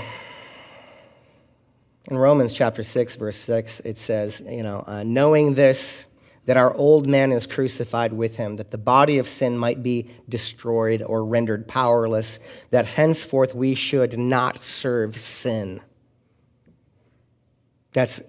[2.11, 6.07] In Romans chapter 6, verse 6, it says, you know, uh, knowing this,
[6.47, 10.09] that our old man is crucified with him, that the body of sin might be
[10.27, 15.83] destroyed or rendered powerless, that henceforth we should not serve sin.
[17.93, 18.23] That's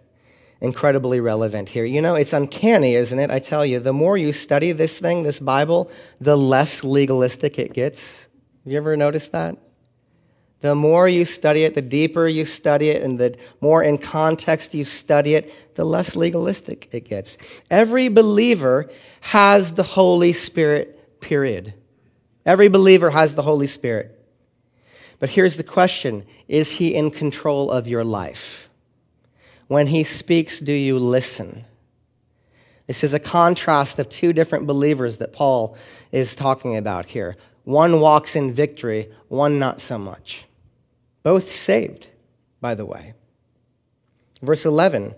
[0.62, 1.86] incredibly relevant here.
[1.86, 3.32] You know, it's uncanny, isn't it?
[3.32, 5.90] I tell you, the more you study this thing, this Bible,
[6.20, 8.28] the less legalistic it gets.
[8.64, 9.58] Have you ever noticed that?
[10.62, 14.74] The more you study it, the deeper you study it, and the more in context
[14.74, 17.38] you study it, the less legalistic it gets.
[17.72, 18.90] Every believer
[19.22, 21.74] has the Holy Spirit, period.
[22.46, 24.16] Every believer has the Holy Spirit.
[25.20, 28.69] But here's the question Is he in control of your life?
[29.70, 31.64] When he speaks, do you listen?
[32.88, 35.78] This is a contrast of two different believers that Paul
[36.12, 37.38] is talking about here.
[37.66, 40.48] One walks in victory, one not so much.
[41.22, 42.08] Both saved,
[42.60, 43.14] by the way.
[44.42, 45.14] Verse 11.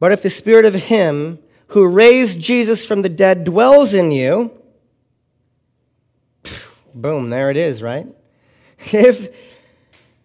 [0.00, 4.50] But if the spirit of him who raised Jesus from the dead dwells in you,
[6.92, 8.08] boom, there it is, right?
[8.92, 9.28] If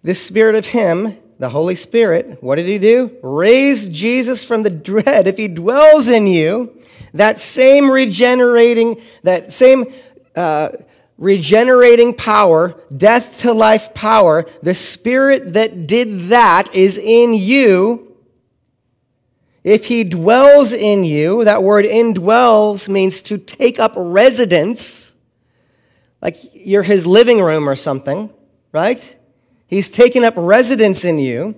[0.03, 3.17] the spirit of him, the Holy Spirit, what did he do?
[3.23, 5.27] Raised Jesus from the dead.
[5.27, 6.79] If he dwells in you,
[7.15, 9.91] that same regenerating, that same
[10.35, 10.69] uh,
[11.17, 18.15] regenerating power, death to life power, the spirit that did that is in you.
[19.63, 25.15] If he dwells in you, that word indwells means to take up residence,
[26.21, 28.29] like you're his living room or something,
[28.71, 29.17] right?
[29.71, 31.55] He's taken up residence in you.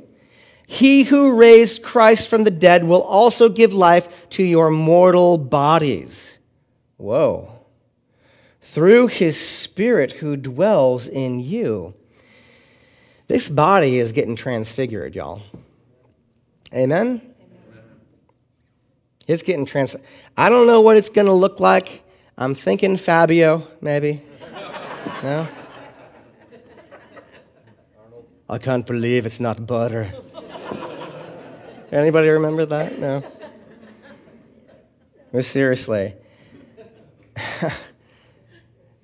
[0.65, 6.39] He who raised Christ from the dead will also give life to your mortal bodies.
[6.95, 7.53] Whoa
[8.73, 11.93] through his spirit who dwells in you.
[13.27, 15.43] This body is getting transfigured, y'all.
[16.73, 17.21] Amen?
[19.27, 19.95] It's getting trans.
[20.35, 22.01] I don't know what it's going to look like.
[22.35, 24.23] I'm thinking Fabio, maybe.
[25.21, 25.47] No?
[28.53, 30.13] I can't believe it's not butter.
[31.91, 32.99] Anybody remember that?
[32.99, 33.23] No?
[35.31, 36.13] But seriously.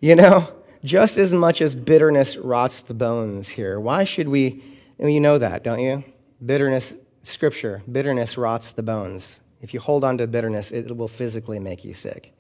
[0.02, 0.50] You know,
[0.84, 4.64] just as much as bitterness rots the bones here, why should we?
[4.98, 6.06] You know that, don't you?
[6.46, 9.42] Bitterness, scripture, bitterness rots the bones.
[9.62, 12.34] If you hold on to bitterness, it will physically make you sick.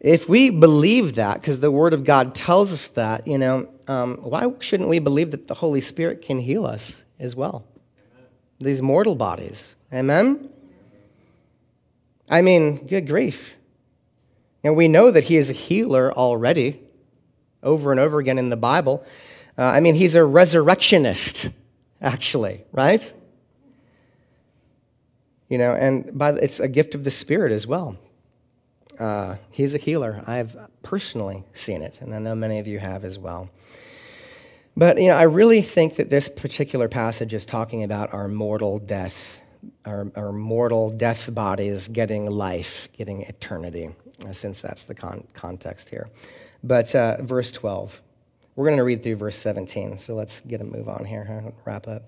[0.00, 4.18] If we believe that, because the Word of God tells us that, you know, um,
[4.18, 7.64] why shouldn't we believe that the Holy Spirit can heal us as well?
[7.98, 8.26] Amen.
[8.60, 9.74] These mortal bodies.
[9.92, 10.50] Amen?
[12.30, 13.56] I mean, good grief.
[14.62, 16.80] And we know that he is a healer already,
[17.62, 19.04] over and over again in the Bible.
[19.56, 21.50] Uh, I mean, he's a resurrectionist,
[22.00, 23.12] actually, right?
[25.48, 27.96] You know, and by it's a gift of the Spirit as well.
[28.98, 30.22] Uh, he's a healer.
[30.26, 33.48] I've personally seen it, and I know many of you have as well.
[34.76, 38.78] But, you know, I really think that this particular passage is talking about our mortal
[38.78, 39.40] death,
[39.84, 43.90] our, our mortal death bodies getting life, getting eternity.
[44.26, 46.08] Uh, since that's the con- context here.
[46.64, 48.02] But uh, verse 12.
[48.56, 51.86] We're going to read through verse 17, so let's get a move on here, wrap
[51.86, 52.02] up.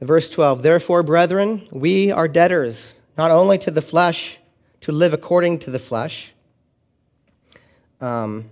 [0.00, 4.38] Verse 12 Therefore, brethren, we are debtors, not only to the flesh,
[4.82, 6.32] to live according to the flesh.
[8.00, 8.50] Um,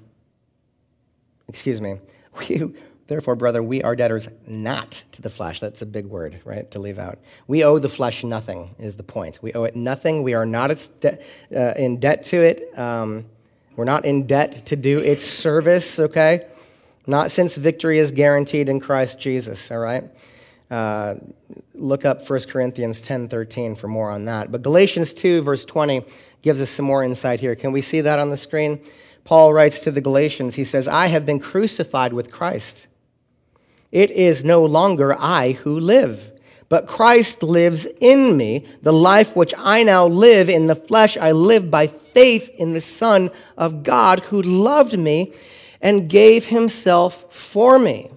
[1.48, 1.98] excuse me.
[2.38, 2.72] We,
[3.10, 5.58] Therefore, brother, we are debtors not to the flesh.
[5.58, 7.18] That's a big word, right, to leave out.
[7.48, 9.42] We owe the flesh nothing, is the point.
[9.42, 10.22] We owe it nothing.
[10.22, 11.16] We are not uh,
[11.76, 12.78] in debt to it.
[12.78, 13.26] Um,
[13.74, 16.46] we're not in debt to do its service, okay?
[17.04, 20.04] Not since victory is guaranteed in Christ Jesus, all right?
[20.70, 21.16] Uh,
[21.74, 24.52] look up 1 Corinthians 10:13 for more on that.
[24.52, 26.04] But Galatians 2, verse 20,
[26.42, 27.56] gives us some more insight here.
[27.56, 28.80] Can we see that on the screen?
[29.24, 32.86] Paul writes to the Galatians, he says, I have been crucified with Christ.
[33.92, 36.30] It is no longer I who live,
[36.68, 38.66] but Christ lives in me.
[38.82, 42.80] The life which I now live in the flesh, I live by faith in the
[42.80, 45.32] Son of God who loved me
[45.80, 48.10] and gave himself for me.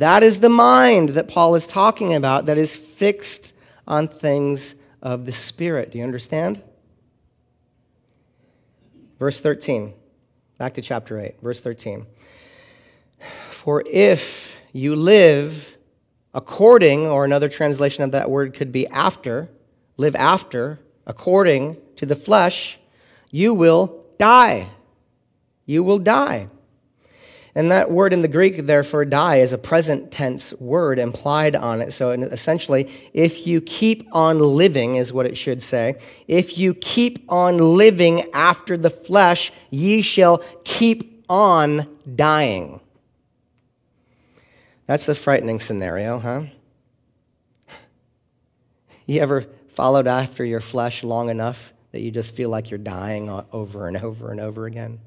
[0.00, 3.52] That is the mind that Paul is talking about that is fixed
[3.86, 5.90] on things of the Spirit.
[5.90, 6.62] Do you understand?
[9.18, 9.92] Verse 13,
[10.56, 12.06] back to chapter 8, verse 13.
[13.50, 15.76] For if you live
[16.32, 19.50] according, or another translation of that word could be after,
[19.98, 22.78] live after, according to the flesh,
[23.30, 24.70] you will die.
[25.66, 26.48] You will die.
[27.54, 31.80] And that word in the Greek, therefore, die, is a present tense word implied on
[31.80, 31.92] it.
[31.92, 35.96] So essentially, if you keep on living, is what it should say.
[36.28, 42.80] If you keep on living after the flesh, ye shall keep on dying.
[44.86, 46.42] That's a frightening scenario, huh?
[49.06, 53.28] You ever followed after your flesh long enough that you just feel like you're dying
[53.52, 55.00] over and over and over again?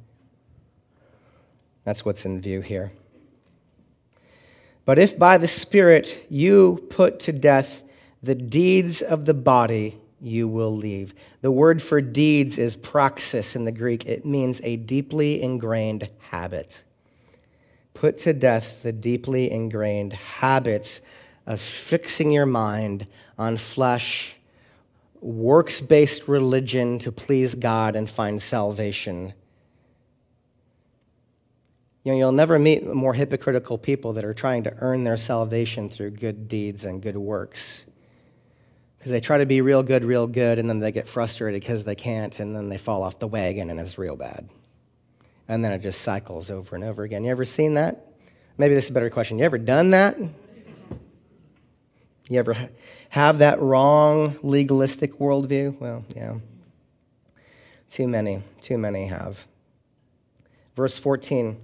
[1.84, 2.92] That's what's in view here.
[4.86, 7.82] But if by the Spirit you put to death
[8.22, 11.14] the deeds of the body, you will leave.
[11.42, 14.06] The word for deeds is praxis in the Greek.
[14.06, 16.84] It means a deeply ingrained habit.
[17.94, 21.02] Put to death the deeply ingrained habits
[21.46, 23.06] of fixing your mind
[23.38, 24.36] on flesh,
[25.20, 29.34] works based religion to please God and find salvation
[32.04, 35.88] you know, you'll never meet more hypocritical people that are trying to earn their salvation
[35.88, 37.86] through good deeds and good works.
[38.98, 41.84] Because they try to be real good, real good, and then they get frustrated because
[41.86, 44.50] they can't, and then they fall off the wagon and it's real bad.
[45.48, 47.24] And then it just cycles over and over again.
[47.24, 48.06] You ever seen that?
[48.58, 49.40] Maybe this is a better question.
[49.40, 50.18] You ever done that?
[52.30, 52.56] You ever
[53.10, 55.80] have that wrong legalistic worldview?
[55.80, 56.36] Well, yeah.
[57.90, 59.46] Too many, too many have.
[60.76, 61.60] Verse 14.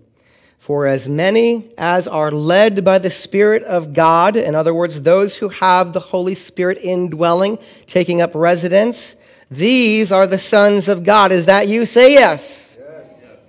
[0.60, 5.38] For as many as are led by the Spirit of God, in other words, those
[5.38, 7.58] who have the Holy Spirit indwelling,
[7.88, 9.16] taking up residence,
[9.50, 11.32] these are the sons of God.
[11.32, 11.86] Is that you?
[11.86, 12.78] Say yes.
[12.80, 13.40] yes.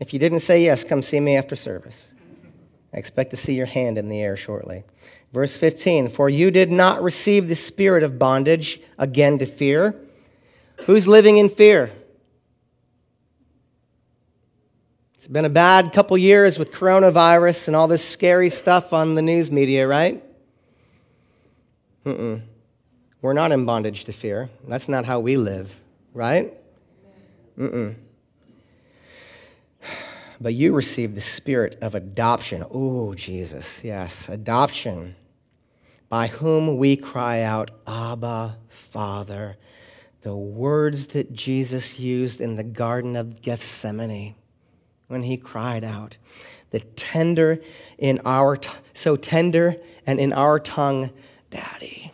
[0.00, 2.12] If you didn't say yes, come see me after service.
[2.92, 4.84] I expect to see your hand in the air shortly.
[5.32, 9.94] Verse 15 For you did not receive the spirit of bondage again to fear.
[10.86, 11.90] Who's living in fear?
[15.26, 19.22] It's been a bad couple years with coronavirus and all this scary stuff on the
[19.22, 20.22] news media, right?
[22.04, 22.42] Mm-mm.
[23.20, 24.50] We're not in bondage to fear.
[24.68, 25.74] That's not how we live,
[26.14, 26.54] right?
[27.58, 27.96] Mm-mm.
[30.40, 32.64] But you received the spirit of adoption.
[32.70, 35.16] Oh, Jesus, yes, adoption,
[36.08, 39.56] by whom we cry out, Abba, Father.
[40.22, 44.36] The words that Jesus used in the Garden of Gethsemane
[45.08, 46.16] when he cried out.
[46.70, 47.60] The tender
[47.98, 49.76] in our, t- so tender
[50.06, 51.10] and in our tongue,
[51.50, 52.12] Daddy.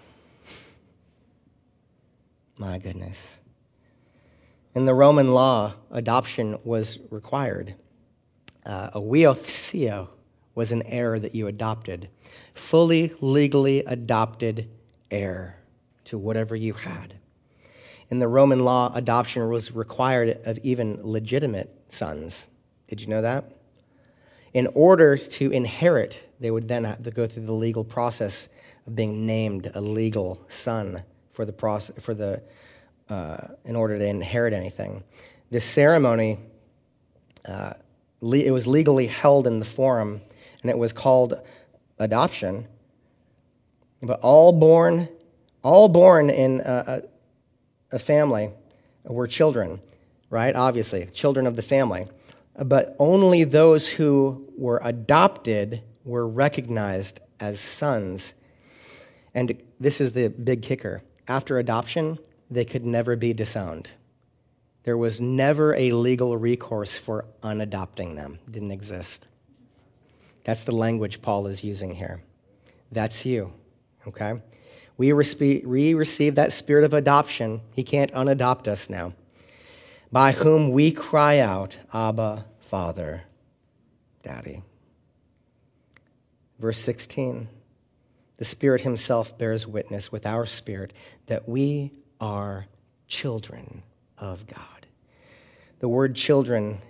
[2.59, 3.41] My goodness.
[4.75, 7.75] In the Roman law, adoption was required.
[8.65, 10.09] Uh, a huiothesia
[10.55, 12.09] was an heir that you adopted,
[12.55, 14.69] fully legally adopted
[15.11, 15.57] heir
[16.05, 17.15] to whatever you had.
[18.11, 22.49] In the Roman law, adoption was required of even legitimate sons.
[22.93, 23.47] Did you know that?
[24.53, 28.51] In order to inherit, they would then have to go through the legal process
[28.87, 32.43] of being named a legal son for the process, for the,
[33.09, 35.05] uh, in order to inherit anything.
[35.51, 36.39] This ceremony,
[37.49, 37.73] uh,
[38.21, 40.21] le- it was legally held in the forum,
[40.61, 41.41] and it was called
[41.99, 42.67] adoption.
[44.03, 45.09] But all born,
[45.65, 47.03] all born in a,
[47.91, 48.51] a, a family
[49.05, 49.81] were children,
[50.29, 50.55] right?
[50.55, 52.07] Obviously, children of the family
[52.61, 58.35] but only those who were adopted were recognized as sons.
[59.35, 61.03] And this is the big kicker.
[61.27, 62.19] After adoption,
[62.51, 63.91] they could never be disowned.
[64.85, 68.39] There was never a legal recourse for unadopting them.
[68.47, 69.27] It didn't exist.
[70.45, 72.23] That's the language Paul is using here.
[72.91, 73.53] That's you,
[74.07, 74.43] okay?
[74.99, 77.63] We, respe- we receive that spirit of adoption.
[77.75, 79.15] He can't unadopt us now
[80.13, 83.23] by whom we cry out, Abba, Father,
[84.23, 84.63] Daddy.
[86.59, 87.49] Verse 16
[88.37, 90.93] The Spirit Himself bears witness with our spirit
[91.27, 92.67] that we are
[93.09, 93.83] children
[94.19, 94.87] of God.
[95.81, 96.81] The word children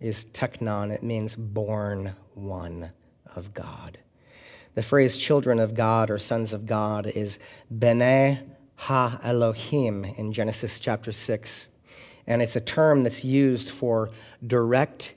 [0.00, 2.90] is teknon, it means born one
[3.36, 3.98] of God.
[4.74, 7.38] The phrase children of God or sons of God is
[7.70, 8.40] bene
[8.74, 11.68] ha Elohim in Genesis chapter 6
[12.26, 14.10] and it's a term that's used for
[14.46, 15.14] direct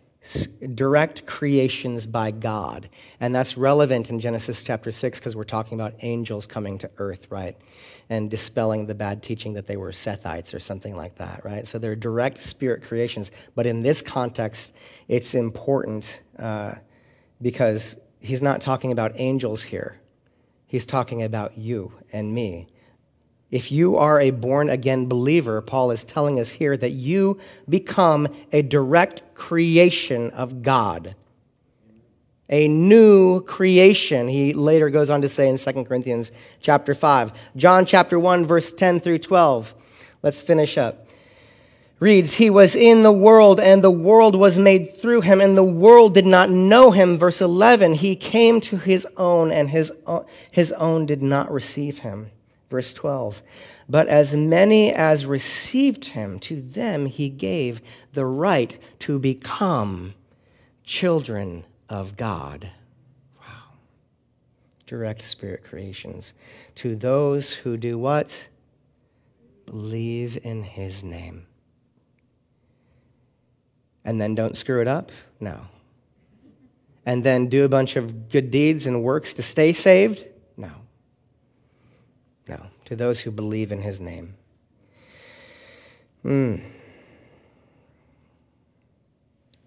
[0.73, 2.89] direct creations by God.
[3.19, 7.27] And that's relevant in Genesis chapter 6 because we're talking about angels coming to earth,
[7.29, 7.55] right?
[8.09, 11.67] And dispelling the bad teaching that they were Sethites or something like that, right?
[11.67, 13.29] So they're direct spirit creations.
[13.53, 14.73] But in this context,
[15.07, 16.75] it's important uh,
[17.41, 19.99] because he's not talking about angels here,
[20.65, 22.67] he's talking about you and me
[23.55, 27.39] if you are a born again believer, Paul is telling us here that you
[27.69, 31.15] become a direct creation of God.
[32.49, 34.27] a new creation.
[34.27, 37.31] He later goes on to say in 2 Corinthians chapter 5.
[37.55, 39.73] John chapter 1 verse 10 through 12.
[40.21, 41.07] Let's finish up.
[41.99, 45.63] Reads, He was in the world, and the world was made through him, and the
[45.63, 47.17] world did not know him.
[47.17, 51.99] Verse 11, He came to his own, and his own, his own did not receive
[51.99, 52.31] him.
[52.70, 53.41] Verse 12,
[53.88, 57.80] But as many as received him, to them he gave
[58.13, 60.16] the right to become
[60.84, 62.72] children of God.
[63.39, 63.74] Wow.
[64.88, 66.34] Direct spirit creations.
[66.76, 68.47] To those who do what?
[69.66, 71.45] Believe in his name.
[74.03, 75.11] And then don't screw it up?
[75.39, 75.61] No.
[77.05, 80.26] And then do a bunch of good deeds and works to stay saved?
[80.57, 80.72] No.
[82.86, 84.36] To those who believe in his name.
[86.21, 86.57] Hmm.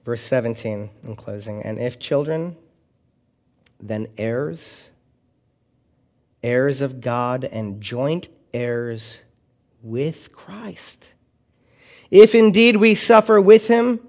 [0.04, 1.62] Verse 17 in closing.
[1.62, 2.56] And if children,
[3.80, 4.92] then heirs,
[6.42, 9.20] heirs of God, and joint heirs
[9.82, 11.14] with Christ.
[12.10, 14.00] If indeed we suffer with him,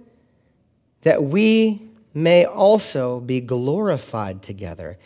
[1.01, 1.82] that we
[2.14, 4.97] may also be glorified together.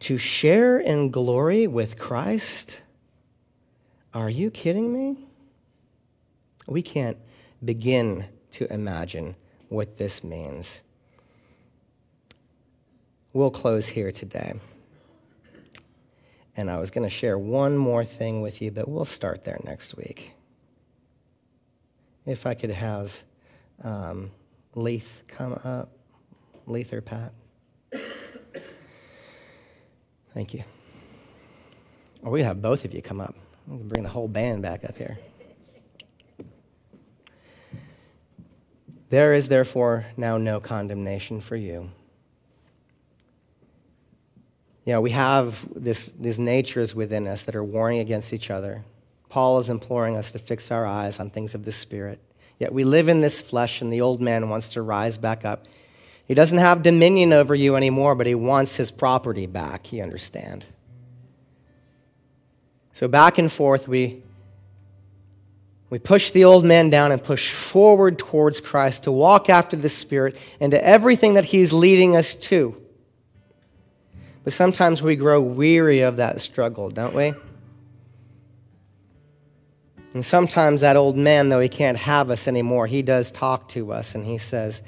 [0.00, 2.80] To share in glory with Christ?
[4.16, 5.26] Are you kidding me?
[6.66, 7.18] We can't
[7.62, 9.36] begin to imagine
[9.68, 10.82] what this means.
[13.34, 14.54] We'll close here today.
[16.56, 19.60] And I was going to share one more thing with you, but we'll start there
[19.64, 20.32] next week.
[22.24, 23.12] If I could have
[23.84, 24.30] um,
[24.74, 25.90] Leith come up,
[26.64, 27.34] Leith or Pat.
[30.32, 30.64] Thank you.
[32.22, 33.34] Or we have both of you come up.
[33.66, 35.18] We can bring the whole band back up here.
[39.08, 41.90] There is therefore now no condemnation for you.
[44.84, 48.84] You know, we have this, these natures within us that are warring against each other.
[49.28, 52.20] Paul is imploring us to fix our eyes on things of the Spirit.
[52.58, 55.66] Yet we live in this flesh, and the old man wants to rise back up.
[56.26, 60.64] He doesn't have dominion over you anymore, but he wants his property back, you understand.
[62.96, 64.22] So back and forth, we
[65.90, 69.90] we push the old man down and push forward towards Christ to walk after the
[69.90, 72.74] Spirit and to everything that He's leading us to.
[74.44, 77.34] But sometimes we grow weary of that struggle, don't we?
[80.14, 83.92] And sometimes that old man, though he can't have us anymore, he does talk to
[83.92, 84.80] us and he says,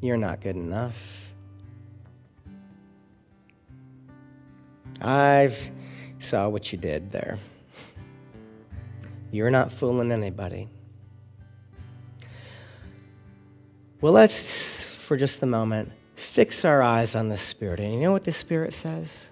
[0.00, 1.17] You're not good enough.
[5.00, 5.70] I've
[6.18, 7.38] saw what you did there.
[9.30, 10.68] You're not fooling anybody.
[14.00, 17.80] Well, let's, for just a moment, fix our eyes on the Spirit.
[17.80, 19.30] And you know what the Spirit says?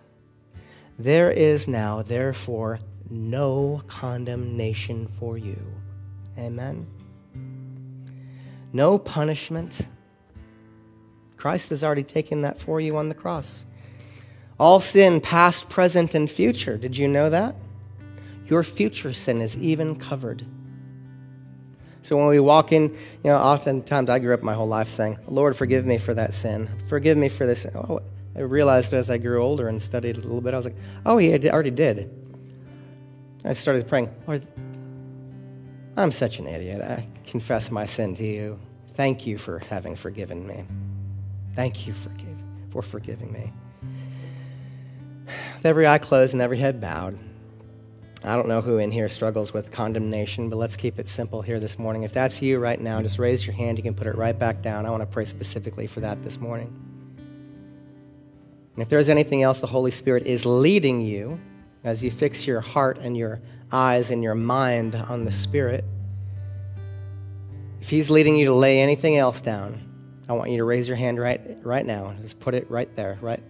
[0.99, 5.59] There is now, therefore, no condemnation for you.
[6.39, 6.87] Amen.
[8.73, 9.89] No punishment.
[11.37, 13.67] Christ has already taken that for you on the cross.
[14.59, 16.77] All sin, past, present, and future.
[16.77, 17.55] Did you know that?
[18.49, 20.45] your future sin is even covered.
[22.03, 25.19] So when we walk in, you know, oftentimes I grew up my whole life saying,
[25.27, 26.69] Lord, forgive me for that sin.
[26.89, 27.67] Forgive me for this.
[27.75, 28.01] Oh,
[28.37, 31.19] I realized as I grew older and studied a little bit, I was like, oh,
[31.19, 32.11] he already did.
[33.45, 34.47] I started praying, Lord,
[35.97, 36.81] I'm such an idiot.
[36.83, 38.61] I confess my sin to you.
[38.95, 40.65] Thank you for having forgiven me.
[41.57, 42.11] Thank you for,
[42.71, 43.53] for forgiving me.
[45.67, 47.19] With every eye closed and every head bowed,
[48.23, 51.59] I don't know who in here struggles with condemnation, but let's keep it simple here
[51.59, 52.05] this morning.
[52.05, 53.77] If that's you right now, just raise your hand.
[53.77, 54.87] You can put it right back down.
[54.87, 56.69] I want to pray specifically for that this morning.
[58.77, 61.41] And if there's anything else the Holy Spirit is leading you
[61.83, 63.41] as you fix your heart and your
[63.73, 65.85] eyes and your mind on the Spirit,
[67.81, 69.83] if He's leading you to lay anything else down,
[70.29, 72.14] I want you to raise your hand right, right now.
[72.23, 73.43] Just put it right there, right?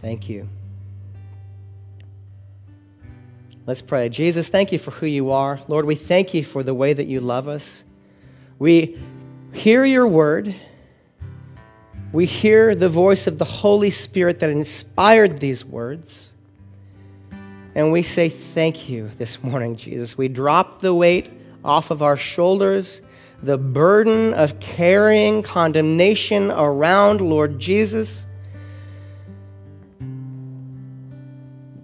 [0.00, 0.48] Thank you.
[3.66, 4.10] Let's pray.
[4.10, 5.58] Jesus, thank you for who you are.
[5.68, 7.86] Lord, we thank you for the way that you love us.
[8.58, 9.00] We
[9.52, 10.54] hear your word.
[12.12, 16.34] We hear the voice of the Holy Spirit that inspired these words.
[17.74, 20.18] And we say thank you this morning, Jesus.
[20.18, 21.30] We drop the weight
[21.64, 23.00] off of our shoulders,
[23.42, 28.26] the burden of carrying condemnation around, Lord Jesus.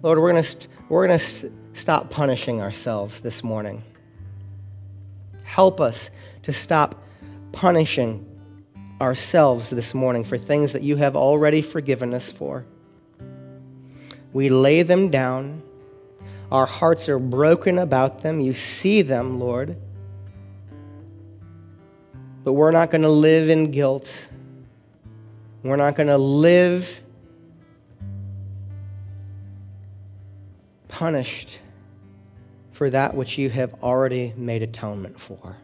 [0.03, 3.83] Lord, we're going to we're going to stop punishing ourselves this morning.
[5.43, 6.09] Help us
[6.43, 7.03] to stop
[7.51, 8.25] punishing
[9.01, 12.65] ourselves this morning for things that you have already forgiven us for.
[14.31, 15.63] We lay them down.
[16.51, 18.39] Our hearts are broken about them.
[18.39, 19.75] You see them, Lord.
[22.43, 24.29] But we're not going to live in guilt.
[25.63, 27.00] We're not going to live
[30.91, 31.59] punished
[32.71, 35.57] for that which you have already made atonement for.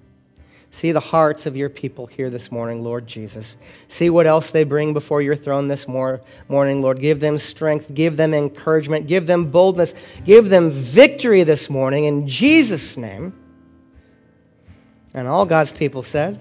[0.72, 3.58] See the hearts of your people here this morning, Lord Jesus.
[3.88, 7.00] See what else they bring before your throne this mor- morning, Lord.
[7.00, 12.28] Give them strength, give them encouragement, give them boldness, give them victory this morning in
[12.28, 13.34] Jesus' name.
[15.14, 16.40] And all God's people said,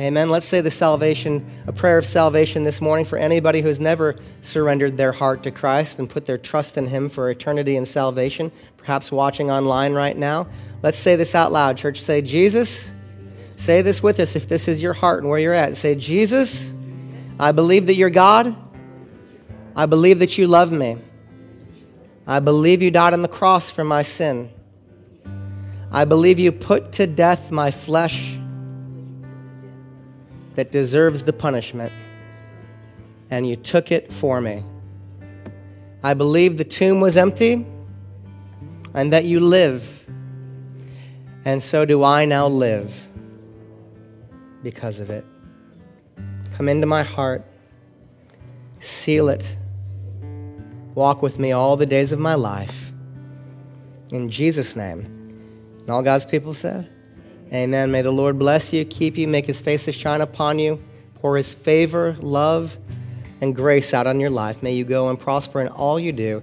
[0.00, 0.30] Amen.
[0.30, 4.16] Let's say the salvation, a prayer of salvation this morning for anybody who has never
[4.40, 8.50] surrendered their heart to Christ and put their trust in Him for eternity and salvation,
[8.78, 10.46] perhaps watching online right now.
[10.82, 12.00] Let's say this out loud, church.
[12.00, 12.90] Say, Jesus,
[13.58, 15.76] say this with us if this is your heart and where you're at.
[15.76, 16.72] Say, Jesus,
[17.38, 18.56] I believe that you're God.
[19.76, 20.96] I believe that you love me.
[22.26, 24.50] I believe you died on the cross for my sin.
[25.92, 28.39] I believe you put to death my flesh
[30.60, 31.90] that deserves the punishment,
[33.30, 34.62] and you took it for me.
[36.04, 37.64] I believe the tomb was empty
[38.92, 40.04] and that you live,
[41.46, 42.92] and so do I now live
[44.62, 45.24] because of it.
[46.58, 47.42] Come into my heart,
[48.80, 49.56] seal it,
[50.94, 52.92] walk with me all the days of my life.
[54.12, 55.06] In Jesus' name.
[55.80, 56.86] And all God's people said,
[57.52, 57.90] Amen.
[57.90, 60.80] May the Lord bless you, keep you, make his face to shine upon you,
[61.16, 62.76] pour his favor, love,
[63.40, 64.62] and grace out on your life.
[64.62, 66.42] May you go and prosper in all you do.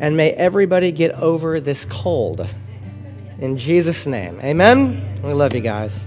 [0.00, 2.46] And may everybody get over this cold.
[3.38, 4.40] In Jesus' name.
[4.42, 5.20] Amen.
[5.22, 6.06] We love you guys.